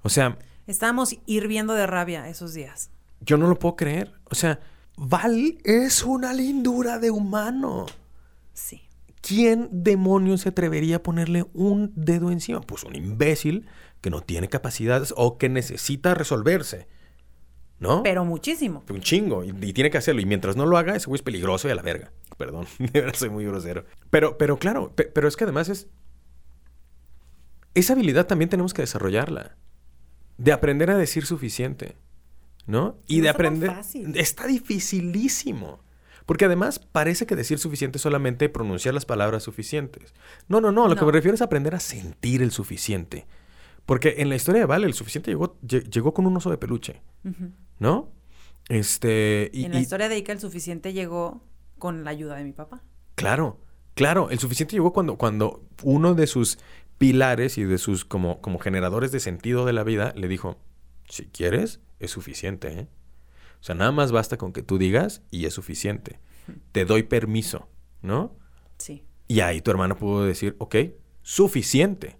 [0.02, 0.38] O sea...
[0.66, 2.90] Estábamos hirviendo de rabia esos días.
[3.20, 4.12] Yo no lo puedo creer.
[4.24, 4.60] O sea,
[4.96, 7.86] Val es una lindura de humano.
[8.52, 8.82] Sí.
[9.20, 12.60] ¿Quién demonios se atrevería a ponerle un dedo encima?
[12.60, 13.66] Pues un imbécil
[14.00, 16.88] que no tiene capacidades o que necesita resolverse.
[17.80, 18.02] ¿No?
[18.02, 18.84] Pero muchísimo.
[18.88, 19.42] Un chingo.
[19.42, 20.20] Y, tiene que hacerlo.
[20.20, 22.12] Y mientras no lo haga, ese güey es peligroso y a la verga.
[22.36, 22.66] Perdón.
[22.78, 23.84] De verdad soy muy grosero.
[24.10, 25.88] Pero, pero claro, pero es que además es.
[27.74, 29.56] Esa habilidad también tenemos que desarrollarla.
[30.38, 31.96] De aprender a decir suficiente.
[32.66, 32.98] ¿no?
[33.06, 33.72] Y de aprender.
[34.14, 35.82] Está dificilísimo.
[36.26, 40.14] Porque además parece que decir suficiente es solamente pronunciar las palabras suficientes.
[40.48, 40.86] No, no, no.
[40.86, 43.26] Lo que me refiero es aprender a sentir el suficiente.
[43.90, 47.02] Porque en la historia de Vale, el suficiente llegó, llegó con un oso de peluche.
[47.80, 48.12] ¿No?
[48.68, 49.50] Este.
[49.52, 51.42] Y, en la historia de Ica, el suficiente llegó
[51.76, 52.84] con la ayuda de mi papá.
[53.16, 53.58] Claro,
[53.94, 54.30] claro.
[54.30, 56.58] El suficiente llegó cuando, cuando uno de sus
[56.98, 60.56] pilares y de sus como, como generadores de sentido de la vida le dijo:
[61.08, 62.68] Si quieres, es suficiente.
[62.68, 62.86] ¿eh?
[63.60, 66.20] O sea, nada más basta con que tú digas y es suficiente.
[66.70, 67.68] Te doy permiso,
[68.02, 68.36] ¿no?
[68.78, 69.02] Sí.
[69.26, 70.76] Y ahí tu hermano pudo decir, ok,
[71.22, 72.19] suficiente,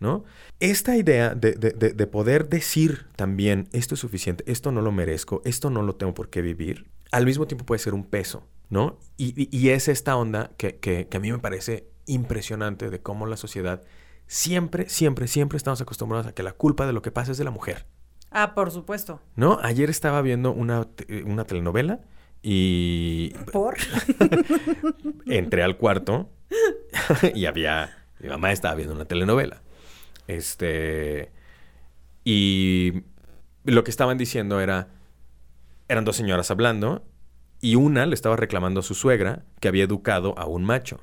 [0.00, 0.24] ¿no?
[0.60, 5.70] Esta idea de, de, poder decir también, esto es suficiente, esto no lo merezco, esto
[5.70, 8.98] no lo tengo por qué vivir, al mismo tiempo puede ser un peso, ¿no?
[9.16, 13.26] Y, y, es esta onda que, que, que a mí me parece impresionante de cómo
[13.26, 13.82] la sociedad
[14.26, 17.44] siempre, siempre, siempre estamos acostumbrados a que la culpa de lo que pasa es de
[17.44, 17.86] la mujer.
[18.30, 19.20] Ah, por supuesto.
[19.36, 19.58] ¿No?
[19.62, 20.86] Ayer estaba viendo una,
[21.24, 22.00] una telenovela
[22.42, 23.30] y...
[23.52, 23.76] ¿Por?
[25.26, 26.30] Entré al cuarto
[27.34, 28.06] y había...
[28.20, 29.62] Mi mamá estaba viendo una telenovela.
[30.28, 31.32] Este...
[32.22, 33.02] Y
[33.64, 34.88] lo que estaban diciendo era...
[35.88, 37.04] Eran dos señoras hablando
[37.60, 41.00] y una le estaba reclamando a su suegra que había educado a un macho.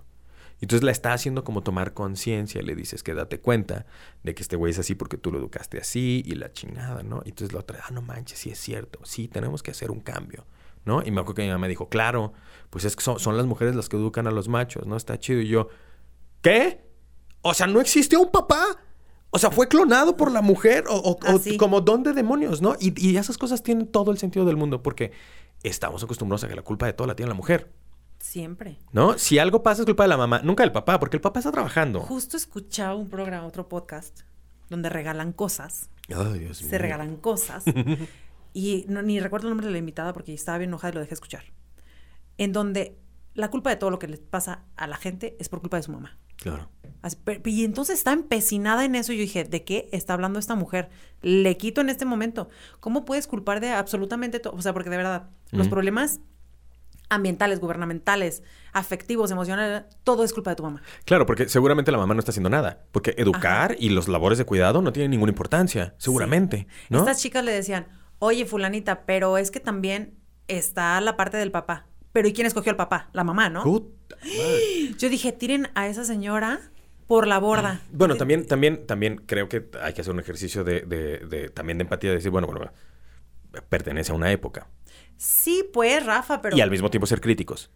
[0.62, 2.62] Entonces la está haciendo como tomar conciencia.
[2.62, 3.86] Le dices que date cuenta
[4.24, 7.22] de que este güey es así porque tú lo educaste así y la chingada, ¿no?
[7.26, 9.00] Y entonces la otra, ah, no manches, sí es cierto.
[9.04, 10.46] Sí, tenemos que hacer un cambio,
[10.86, 11.04] ¿no?
[11.06, 12.34] Y me acuerdo que mi mamá me dijo, claro,
[12.70, 14.96] pues es que son, las mujeres las que educan a los machos, ¿no?
[14.96, 15.42] Está chido.
[15.42, 15.68] Y yo,
[16.42, 16.86] ¿qué?
[17.42, 18.66] O sea, ¿no existió un papá?
[19.36, 21.18] O sea, fue clonado por la mujer o, o,
[21.58, 22.78] como don de demonios, ¿no?
[22.80, 25.12] Y, y esas cosas tienen todo el sentido del mundo porque
[25.62, 27.70] estamos acostumbrados a que la culpa de todo la tiene la mujer.
[28.18, 28.80] Siempre.
[28.94, 29.18] ¿No?
[29.18, 31.52] Si algo pasa es culpa de la mamá, nunca del papá, porque el papá está
[31.52, 32.00] trabajando.
[32.00, 34.22] Justo escuchaba un programa, otro podcast,
[34.70, 35.90] donde regalan cosas.
[36.54, 37.66] se regalan cosas.
[38.54, 41.02] y no, ni recuerdo el nombre de la invitada porque estaba bien enojada y lo
[41.02, 41.44] dejé escuchar.
[42.38, 42.98] En donde
[43.34, 45.84] la culpa de todo lo que le pasa a la gente es por culpa de
[45.84, 46.18] su mamá.
[46.38, 46.70] Claro.
[47.46, 50.90] y entonces está empecinada en eso y yo dije, ¿de qué está hablando esta mujer?
[51.22, 52.50] Le quito en este momento.
[52.80, 54.56] ¿Cómo puedes culpar de absolutamente todo?
[54.56, 56.20] O sea, porque de verdad, los problemas
[57.10, 60.82] ambientales, gubernamentales, afectivos, emocionales, todo es culpa de tu mamá.
[61.06, 64.46] Claro, porque seguramente la mamá no está haciendo nada, porque educar y los labores de
[64.46, 67.00] cuidado no tienen ninguna importancia, seguramente, ¿no?
[67.00, 67.88] Estas chicas le decían,
[68.20, 70.16] "Oye, fulanita, pero es que también
[70.48, 73.09] está la parte del papá." Pero ¿y quién escogió al papá?
[73.11, 73.66] La mamá, ¿no?
[74.97, 76.61] Yo dije, "Tiren a esa señora
[77.07, 80.84] por la borda." Bueno, también también también creo que hay que hacer un ejercicio de,
[80.84, 82.72] de, de también de empatía de decir, bueno, bueno,
[83.68, 84.70] pertenece a una época.
[85.18, 86.55] Sí, pues, Rafa, pero...
[86.55, 87.70] Y al mismo tiempo ser críticos.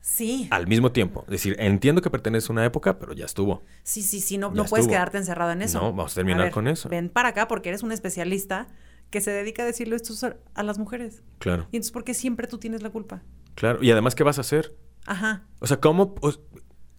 [0.00, 0.46] Sí.
[0.52, 1.24] Al mismo tiempo.
[1.26, 3.64] Es decir, entiendo que pertenece a una época, pero ya estuvo.
[3.82, 5.80] Sí, sí, sí, no, no puedes quedarte encerrado en eso.
[5.80, 6.88] No, vamos a terminar con eso.
[6.88, 8.68] Ven para acá porque eres un especialista
[9.10, 10.14] que se dedica a decirle esto
[10.54, 11.22] a las mujeres.
[11.38, 11.66] Claro.
[11.72, 13.22] Y entonces, ¿por qué siempre tú tienes la culpa?
[13.54, 13.82] Claro.
[13.82, 14.76] Y además, ¿qué vas a hacer?
[15.06, 15.46] Ajá.
[15.58, 16.14] O sea, ¿cómo?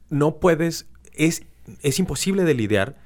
[0.09, 0.89] no puedes...
[1.13, 1.43] Es,
[1.81, 2.97] es imposible de lidiar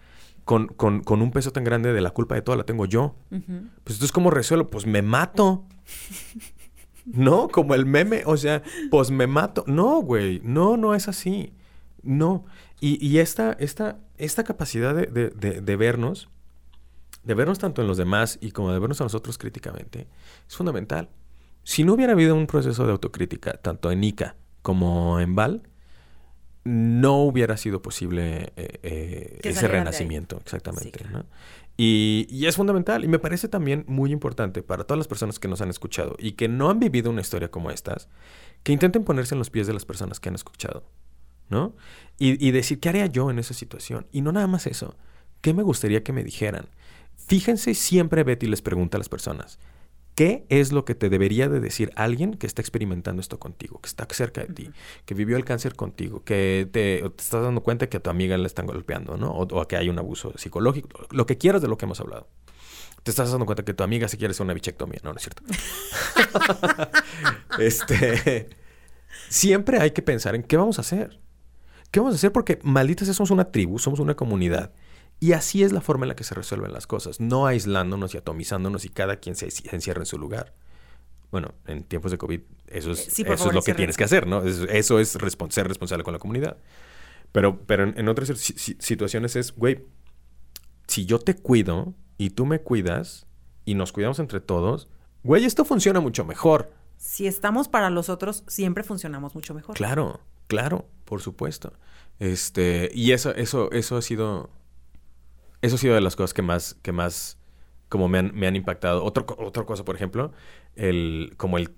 [0.44, 3.16] con, con, con, un peso tan grande de la culpa de todo la tengo yo.
[3.30, 4.70] Pues entonces, ¿cómo resuelvo?
[4.70, 5.66] Pues me mato.
[7.06, 9.64] No, como el meme, o sea, pues me mato.
[9.68, 11.54] No, güey, no, no es así.
[12.02, 12.46] No.
[12.80, 16.30] Y, y esta, esta, esta capacidad de, de, de, vernos,
[17.26, 20.08] de vernos tanto en los demás y como de vernos a nosotros críticamente,
[20.48, 21.10] es fundamental.
[21.64, 25.64] Si no hubiera habido un proceso de autocrítica, tanto en Ica como en Val,
[26.64, 31.04] no hubiera sido posible eh, eh, ese renacimiento, exactamente.
[31.12, 31.26] ¿no?
[31.78, 35.62] Y, es fundamental y me parece también muy importante para todas las personas que nos
[35.62, 38.08] han escuchado y que no han vivido una historia como estas,
[38.64, 40.90] que intenten ponerse en los pies de las personas que han escuchado,
[41.50, 41.76] ¿no?
[42.18, 44.08] Y, y decir, ¿qué haría yo en esa situación?
[44.12, 44.96] Y no nada más eso,
[45.42, 46.68] ¿qué me gustaría que me dijeran?
[47.18, 49.60] Fíjense, siempre Betty les pregunta a las personas,
[50.16, 53.88] ¿Qué es lo que te debería de decir alguien que está experimentando esto contigo, que
[53.88, 54.70] está cerca de ti,
[55.06, 58.38] que vivió el cáncer contigo, que te, te, estás dando cuenta que a tu amiga
[58.38, 59.32] le están golpeando, ¿no?
[59.32, 62.30] O, que hay un abuso psicológico, lo que quieras de lo que hemos hablado.
[63.04, 65.24] Te estás dando cuenta que tu amiga se quiere hacer una bichectomía, no, no es
[65.24, 65.44] cierto.
[67.60, 68.48] este,
[69.28, 71.20] siempre hay que pensar en qué vamos a hacer.
[71.92, 72.32] ¿Qué vamos a hacer?
[72.32, 74.72] Porque malditas somos una tribu, somos una comunidad
[75.20, 78.18] y así es la forma en la que se resuelven las cosas, no aislándonos y
[78.18, 80.54] atomizándonos y cada quien se, encierra en su lugar.
[81.32, 84.44] Bueno, en tiempos de COVID eso es, eso es lo que tienes que hacer, ¿no?
[84.44, 86.58] Eso, es ser responsable con la comunidad.
[87.32, 89.86] Pero, pero en, otras situaciones es, güey,
[90.88, 93.28] si yo te cuido y tú me cuidas
[93.66, 94.88] y nos cuidamos entre todos,
[95.24, 96.72] güey, esto funciona mucho mejor.
[96.98, 99.76] Si estamos para los otros, siempre funcionamos mucho mejor.
[99.76, 101.74] Claro, claro, por supuesto.
[102.20, 104.50] Este, y eso, eso, eso ha sido
[105.66, 107.38] eso ha sido de las cosas que más, que más
[107.90, 109.04] como me han, me han impactado.
[109.04, 109.26] otra
[109.66, 110.32] cosa, por ejemplo,
[110.76, 111.76] el, como el,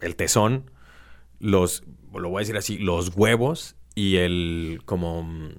[0.00, 0.70] el tesón,
[1.38, 5.54] los, lo voy a decir así, los huevos y el, como mm,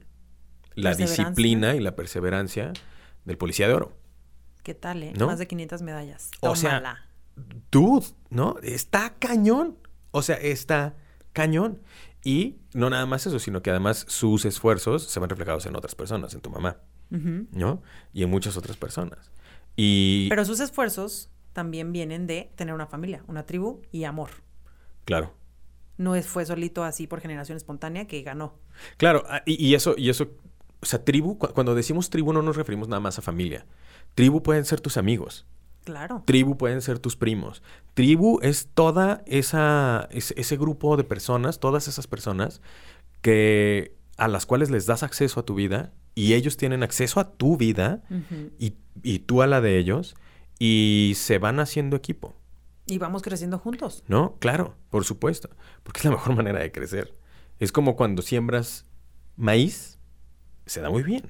[0.76, 2.74] la disciplina y la perseverancia
[3.26, 3.98] del policía de oro.
[4.64, 5.14] ¿Qué tal, eh?
[5.18, 6.32] Más de 500 medallas.
[6.42, 7.06] O sea,
[7.72, 8.56] dude, ¿no?
[8.62, 9.78] Está cañón.
[10.12, 10.96] O sea, está
[11.34, 11.82] cañón.
[12.24, 15.96] Y no nada más eso, sino que además sus esfuerzos se ven reflejados en otras
[15.96, 16.78] personas, en tu mamá.
[17.10, 17.82] ¿No?
[18.14, 19.32] Y en muchas otras personas.
[19.76, 20.28] Y...
[20.30, 24.30] Pero sus esfuerzos también vienen de tener una familia, una tribu y amor.
[25.06, 25.34] Claro.
[25.98, 28.54] No es, fue solito así por generación espontánea que ganó.
[28.98, 30.30] Claro, ah, y, eso, y eso,
[30.80, 33.66] o sea, tribu, cuando decimos tribu no nos referimos nada más a familia.
[34.16, 35.46] Tribu pueden ser tus amigos.
[35.84, 36.24] Claro.
[36.26, 37.64] Tribu pueden ser tus primos.
[37.94, 42.62] Tribu es toda esa, ese grupo de personas, todas esas personas
[43.22, 47.32] que a las cuales les das acceso a tu vida y ellos tienen acceso a
[47.32, 48.04] tu vida
[48.58, 50.16] y, tú a la de ellos
[50.60, 52.36] y se van haciendo equipo.
[52.86, 54.04] Y vamos creciendo juntos.
[54.10, 55.50] No, claro, por supuesto,
[55.82, 57.16] porque es la mejor manera de crecer.
[57.58, 58.86] Es como cuando siembras
[59.38, 59.98] maíz,
[60.66, 61.24] se da muy bien.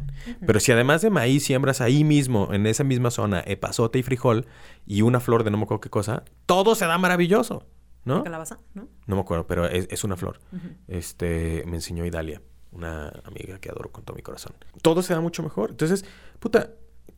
[0.43, 4.47] Pero si además de maíz siembras ahí mismo, en esa misma zona, epazote y frijol
[4.87, 7.67] y una flor de no me acuerdo qué cosa, todo se da maravilloso.
[8.05, 8.23] ¿No?
[8.23, 8.59] ¿Calabaza?
[8.73, 8.87] ¿No?
[9.05, 10.39] No me acuerdo, pero es, es una flor.
[10.87, 12.41] Este, me enseñó Idalia
[12.71, 14.53] una amiga que adoro con todo mi corazón.
[14.81, 15.71] Todo se da mucho mejor.
[15.71, 16.05] Entonces,
[16.39, 16.71] puta,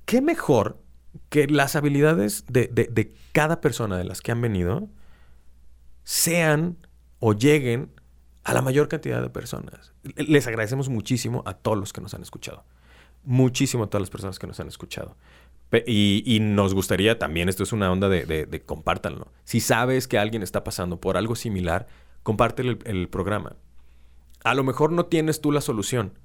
[0.05, 0.79] ¿qué mejor
[1.29, 4.89] que las habilidades de, de, cada persona de las que han venido
[6.03, 6.77] sean
[7.19, 7.91] o lleguen
[8.43, 9.93] a la mayor cantidad de personas?
[10.15, 12.63] Les agradecemos muchísimo a todos los que nos han escuchado.
[13.23, 15.17] Muchísimo a todas las personas que nos han escuchado.
[15.85, 19.31] Y, y, nos gustaría también, esto es una onda de, de, compártanlo.
[19.45, 21.87] Si sabes que alguien está pasando por algo similar,
[22.23, 23.55] compártelo el programa.
[24.43, 26.17] A lo mejor no tienes tú la solución,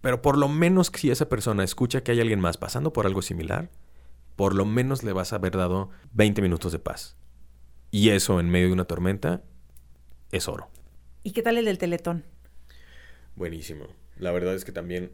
[0.00, 3.22] pero por lo menos si esa persona escucha que hay alguien más pasando por algo
[3.22, 3.70] similar,
[4.36, 7.16] por lo menos le vas a haber dado 20 minutos de paz.
[7.90, 9.42] Y eso en medio de una tormenta
[10.32, 10.68] es oro.
[11.22, 12.24] ¿Y qué tal el del teletón?
[13.36, 13.86] Buenísimo.
[14.16, 15.12] La verdad es que también...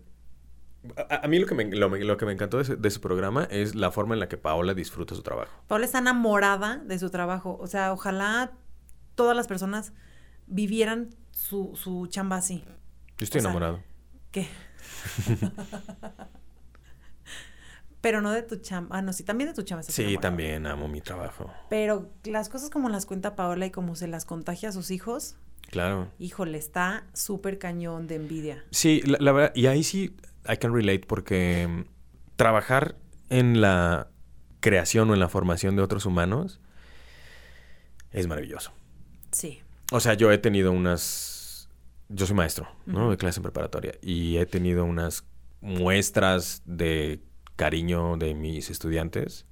[1.10, 4.14] A, mí lo que me, lo, que me encantó de ese, programa es la forma
[4.14, 5.50] en la que Paola disfruta su trabajo.
[5.66, 7.56] Paola está enamorada de su trabajo.
[7.60, 8.52] O sea, ojalá
[9.16, 9.92] todas las personas
[10.46, 11.10] vivieran
[11.48, 12.64] su, su chamba así.
[13.18, 13.80] Yo estoy enamorado.
[14.32, 14.48] ¿Qué?
[18.00, 18.98] Pero no de tu chamba.
[18.98, 19.82] Ah, no, sí, también de tu chamba.
[19.82, 21.52] Sí, también amo mi trabajo.
[21.70, 25.36] Pero las cosas como las cuenta Paola y como se las contagia a sus hijos.
[25.70, 26.12] Claro.
[26.18, 28.64] Híjole, está súper cañón de envidia.
[28.70, 30.16] Sí, la, verdad, y ahí sí
[30.48, 31.84] I can relate porque mm,
[32.36, 32.96] trabajar
[33.28, 34.08] en la
[34.60, 36.60] creación o en la formación de otros humanos
[38.12, 38.72] es maravilloso.
[39.32, 39.60] Sí.
[39.92, 41.35] O sea, yo he tenido unas.
[42.08, 43.10] Yo soy maestro, ¿no?
[43.10, 43.94] De clase en preparatoria.
[44.00, 45.24] Y he tenido unas
[45.60, 47.20] muestras de
[47.56, 49.46] cariño de mis estudiantes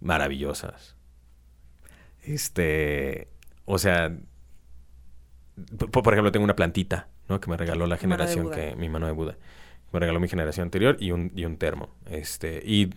[0.00, 0.96] maravillosas.
[2.22, 3.28] Este.
[3.64, 4.16] O sea.
[5.76, 7.40] Por, ejemplo, tengo una plantita, ¿no?
[7.40, 8.76] Que me regaló la generación que.
[8.76, 9.36] Mi mano de Buda.
[9.92, 11.90] Me regaló mi generación anterior y un, y un termo.
[12.06, 12.62] Este.
[12.64, 12.94] Y.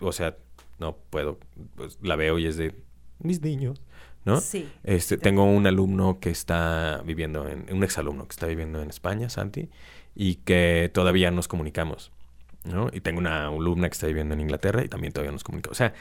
[0.00, 0.36] O sea,
[0.78, 1.38] no puedo.
[1.76, 2.74] Pues, la veo y es de
[3.18, 3.82] mis niños.
[4.24, 4.40] ¿No?
[4.40, 4.70] Sí.
[4.84, 9.28] Este, tengo un alumno que está viviendo en, un exalumno que está viviendo en España,
[9.28, 9.70] Santi,
[10.14, 12.12] y que todavía nos comunicamos,
[12.64, 12.88] ¿no?
[12.92, 15.76] Y tengo una alumna que está viviendo en Inglaterra y también todavía nos comunicamos.
[15.76, 15.94] O sea,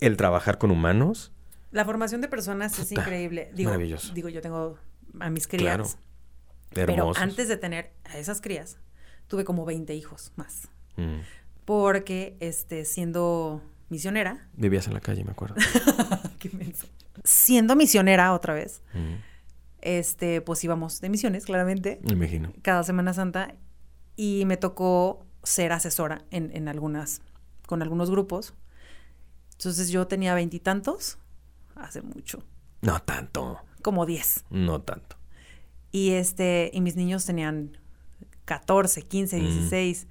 [0.00, 1.32] el trabajar con humanos.
[1.70, 3.50] La formación de personas es increíble.
[3.54, 4.12] Digo, maravilloso.
[4.12, 4.78] Digo, yo tengo
[5.18, 5.98] a mis crías.
[6.72, 8.78] Pero antes de tener a esas crías,
[9.26, 10.68] tuve como 20 hijos más.
[10.96, 11.20] Mm.
[11.64, 14.48] Porque, este, siendo misionera.
[14.54, 15.56] Vivías en la calle, me acuerdo.
[16.38, 16.86] Qué menso
[17.24, 18.82] siendo misionera otra vez,
[19.80, 22.00] este, pues íbamos de misiones, claramente.
[22.02, 22.52] Me imagino.
[22.62, 23.54] Cada Semana Santa.
[24.16, 27.22] Y me tocó ser asesora en, en algunas,
[27.66, 28.54] con algunos grupos.
[29.52, 31.18] Entonces yo tenía veintitantos,
[31.74, 32.42] hace mucho.
[32.82, 33.58] No tanto.
[33.82, 34.44] Como diez.
[34.50, 35.16] No tanto.
[35.92, 37.78] Y este, y mis niños tenían
[38.44, 40.06] 14, 15, 16.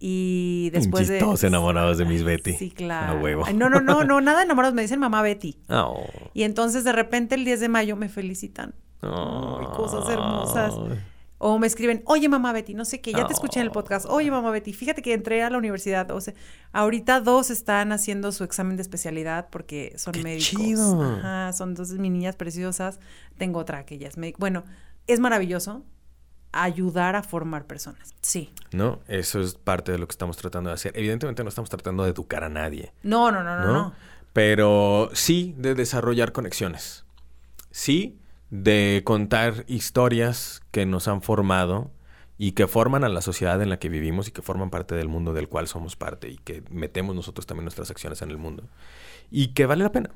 [0.00, 1.18] Y después de...
[1.18, 2.52] Todos enamorados de Miss Betty.
[2.52, 3.18] Sí, claro.
[3.18, 3.44] A huevo.
[3.52, 4.74] no, no, no, no, nada enamorados.
[4.74, 5.58] Me dicen mamá Betty.
[5.68, 6.06] Oh.
[6.34, 8.74] Y entonces de repente el 10 de mayo me felicitan.
[9.02, 9.72] Oh.
[9.76, 10.74] cosas hermosas.
[11.40, 14.06] O me escriben, oye mamá Betty, no sé qué, ya te escuché en el podcast.
[14.06, 16.10] Oye mamá Betty, fíjate que entré a la universidad.
[16.10, 16.34] O sea,
[16.72, 20.60] ahorita dos están haciendo su examen de especialidad porque son qué médicos.
[20.60, 21.00] Chido.
[21.00, 22.98] Ajá, son dos mis niñas preciosas.
[23.36, 24.38] Tengo otra que ella es médico.
[24.40, 24.64] Bueno,
[25.06, 25.84] es maravilloso
[26.52, 28.14] ayudar a formar personas.
[28.20, 28.52] Sí.
[28.72, 30.92] No, eso es parte de lo que estamos tratando de hacer.
[30.96, 32.92] Evidentemente no estamos tratando de educar a nadie.
[33.02, 33.72] No, no, no, no.
[33.72, 33.92] no.
[34.32, 37.04] Pero sí de desarrollar conexiones.
[37.70, 38.18] Sí
[38.50, 41.90] de contar historias que nos han formado
[42.38, 45.08] y que forman a la sociedad en la que vivimos y que forman parte del
[45.08, 48.64] mundo del cual somos parte y que metemos nosotros también nuestras acciones en el mundo.
[49.30, 50.10] Y que vale la pena.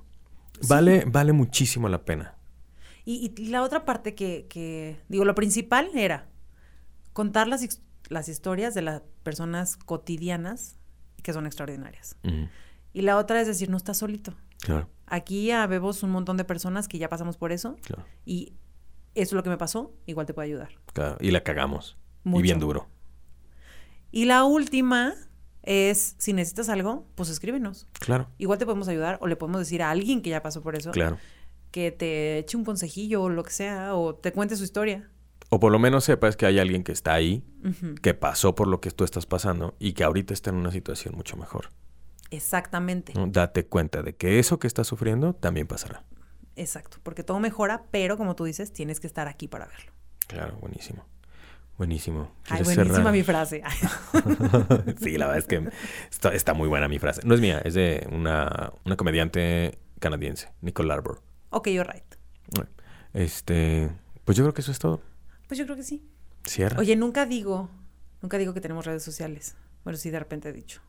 [0.68, 2.36] Vale, vale muchísimo la pena.
[3.04, 6.28] Y, la otra parte que, digo, lo principal era
[7.12, 10.76] contar las, las historias de las personas cotidianas
[11.22, 12.16] que son extraordinarias.
[12.92, 14.34] Y la otra es decir, no estás solito.
[14.60, 14.88] Claro.
[15.06, 17.76] Aquí habemos un montón de personas que ya pasamos por eso.
[17.82, 18.04] Claro.
[18.24, 18.54] Y
[19.14, 20.70] eso es lo que me pasó, igual te puede ayudar.
[20.92, 21.16] Claro.
[21.20, 21.96] Y la cagamos.
[22.24, 22.88] Y bien duro.
[24.12, 25.14] Y la última
[25.62, 27.88] es, si necesitas algo, pues escríbenos.
[27.94, 28.28] Claro.
[28.38, 30.92] Igual te podemos ayudar o le podemos decir a alguien que ya pasó por eso.
[30.92, 31.18] Claro
[31.72, 35.10] que te eche un consejillo o lo que sea, o te cuente su historia.
[35.48, 37.44] O por lo menos sepas que hay alguien que está ahí,
[38.00, 41.14] que pasó por lo que tú estás pasando y que ahorita está en una situación
[41.14, 41.70] mucho mejor.
[42.30, 43.12] Exactamente.
[43.28, 46.04] Date cuenta de que eso que estás sufriendo también pasará.
[46.56, 49.92] Exacto, porque todo mejora, pero como tú dices, tienes que estar aquí para verlo.
[50.26, 51.04] Claro, buenísimo.
[51.76, 52.30] Buenísimo.
[52.48, 53.62] Ay, buenísima mi frase.
[55.00, 55.68] sí, la verdad es que
[56.32, 57.22] está, muy buena mi frase.
[57.24, 61.22] No es mía, es de una, una comediante canadiense, Nicole Arbor.
[61.52, 62.02] Ok, you're right.
[63.12, 63.90] Este,
[64.24, 65.02] pues yo creo que eso es todo.
[65.46, 66.02] Pues yo creo que sí.
[66.44, 66.78] Cierra.
[66.78, 67.68] Oye, nunca digo,
[68.22, 69.54] nunca digo que tenemos redes sociales.
[69.84, 70.80] Bueno, sí, de repente he dicho.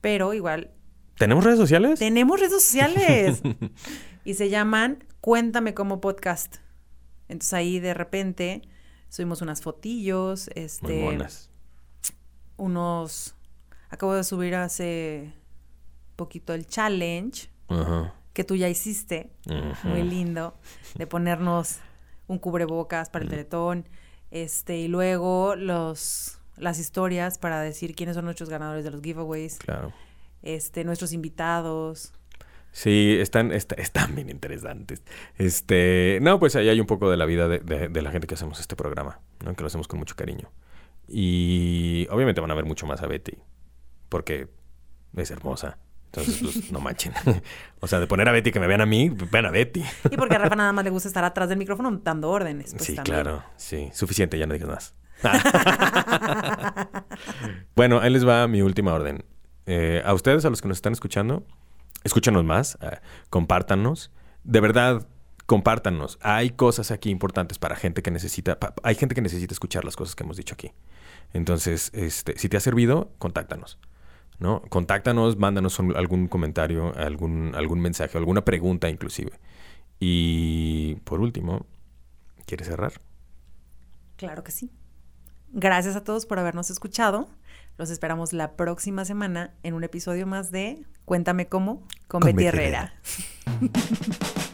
[0.00, 0.72] Pero igual.
[1.16, 2.00] ¿Tenemos redes sociales?
[2.00, 3.42] Tenemos redes sociales.
[4.24, 6.56] y se llaman Cuéntame como podcast.
[7.28, 8.62] Entonces ahí de repente
[9.08, 11.16] subimos unas fotillos, este.
[12.56, 13.36] Unos.
[13.88, 15.32] Acabo de subir hace
[16.16, 17.50] poquito el challenge.
[17.68, 19.32] Ajá que tú ya hiciste,
[19.82, 20.54] muy lindo,
[20.94, 21.80] de ponernos
[22.28, 23.84] un cubrebocas para el teletón,
[24.30, 29.58] este, y luego los, las historias para decir quiénes son nuestros ganadores de los giveaways.
[29.58, 29.92] Claro.
[30.44, 32.12] Este, nuestros invitados.
[32.70, 35.02] Sí, están, están bien interesantes.
[35.36, 38.34] Este, no, pues ahí hay un poco de la vida de, de, la gente que
[38.34, 39.52] hacemos este programa, ¿no?
[39.56, 40.48] Que lo hacemos con mucho cariño.
[41.08, 43.36] Y obviamente van a ver mucho más a Betty,
[44.08, 44.46] porque
[45.16, 45.76] es hermosa
[46.12, 47.12] Entonces, pues, no manchen.
[47.80, 49.84] o sea, de poner a Betty que me vean a mí, vean a Betty.
[50.10, 52.72] y porque a Rafa nada más le gusta estar atrás del micrófono dando órdenes.
[52.74, 53.44] Pues, sí, claro.
[53.56, 54.94] Sí, suficiente, ya no digas más.
[57.76, 59.24] bueno, ahí les va mi última orden.
[59.66, 61.44] Eh, a ustedes, a los que nos están escuchando,
[62.04, 62.98] escúchanos más, eh,
[63.28, 64.10] compártanos.
[64.44, 65.06] De verdad,
[65.44, 66.18] compártanos.
[66.22, 70.14] Hay cosas aquí importantes para gente que necesita, hay gente que necesita escuchar las cosas
[70.14, 70.72] que hemos dicho aquí.
[71.34, 73.78] Entonces, este, si te ha servido, contáctanos.
[74.38, 74.62] ¿No?
[74.68, 79.32] Contáctanos, mándanos algún comentario, algún, algún mensaje, alguna pregunta inclusive.
[80.00, 81.66] Y por último,
[82.46, 82.92] ¿quieres cerrar?
[84.16, 84.70] Claro que sí.
[85.50, 87.28] Gracias a todos por habernos escuchado.
[87.78, 92.92] Los esperamos la próxima semana en un episodio más de Cuéntame cómo con, Betty Herrera.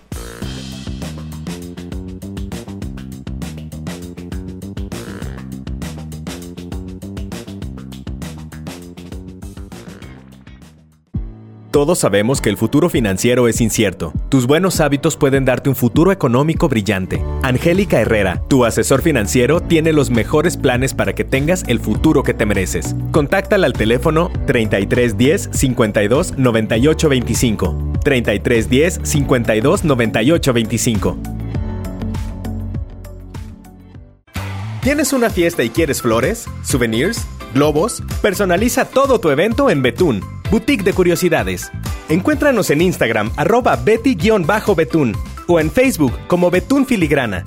[11.74, 14.12] Todos sabemos que el futuro financiero es incierto.
[14.28, 17.20] Tus buenos hábitos pueden darte un futuro económico brillante.
[17.42, 22.32] Angélica Herrera, tu asesor financiero, tiene los mejores planes para que tengas el futuro que
[22.32, 22.94] te mereces.
[23.10, 27.92] Contáctala al teléfono 3310 52 98 25.
[28.04, 31.18] 3310 52 98 25.
[34.84, 38.02] ¿Tienes una fiesta y quieres flores, souvenirs, globos?
[38.20, 40.20] Personaliza todo tu evento en Betún
[40.50, 41.72] Boutique de Curiosidades.
[42.10, 45.16] Encuéntranos en Instagram arroba betty-betún
[45.48, 47.44] o en Facebook como Betún Filigrana.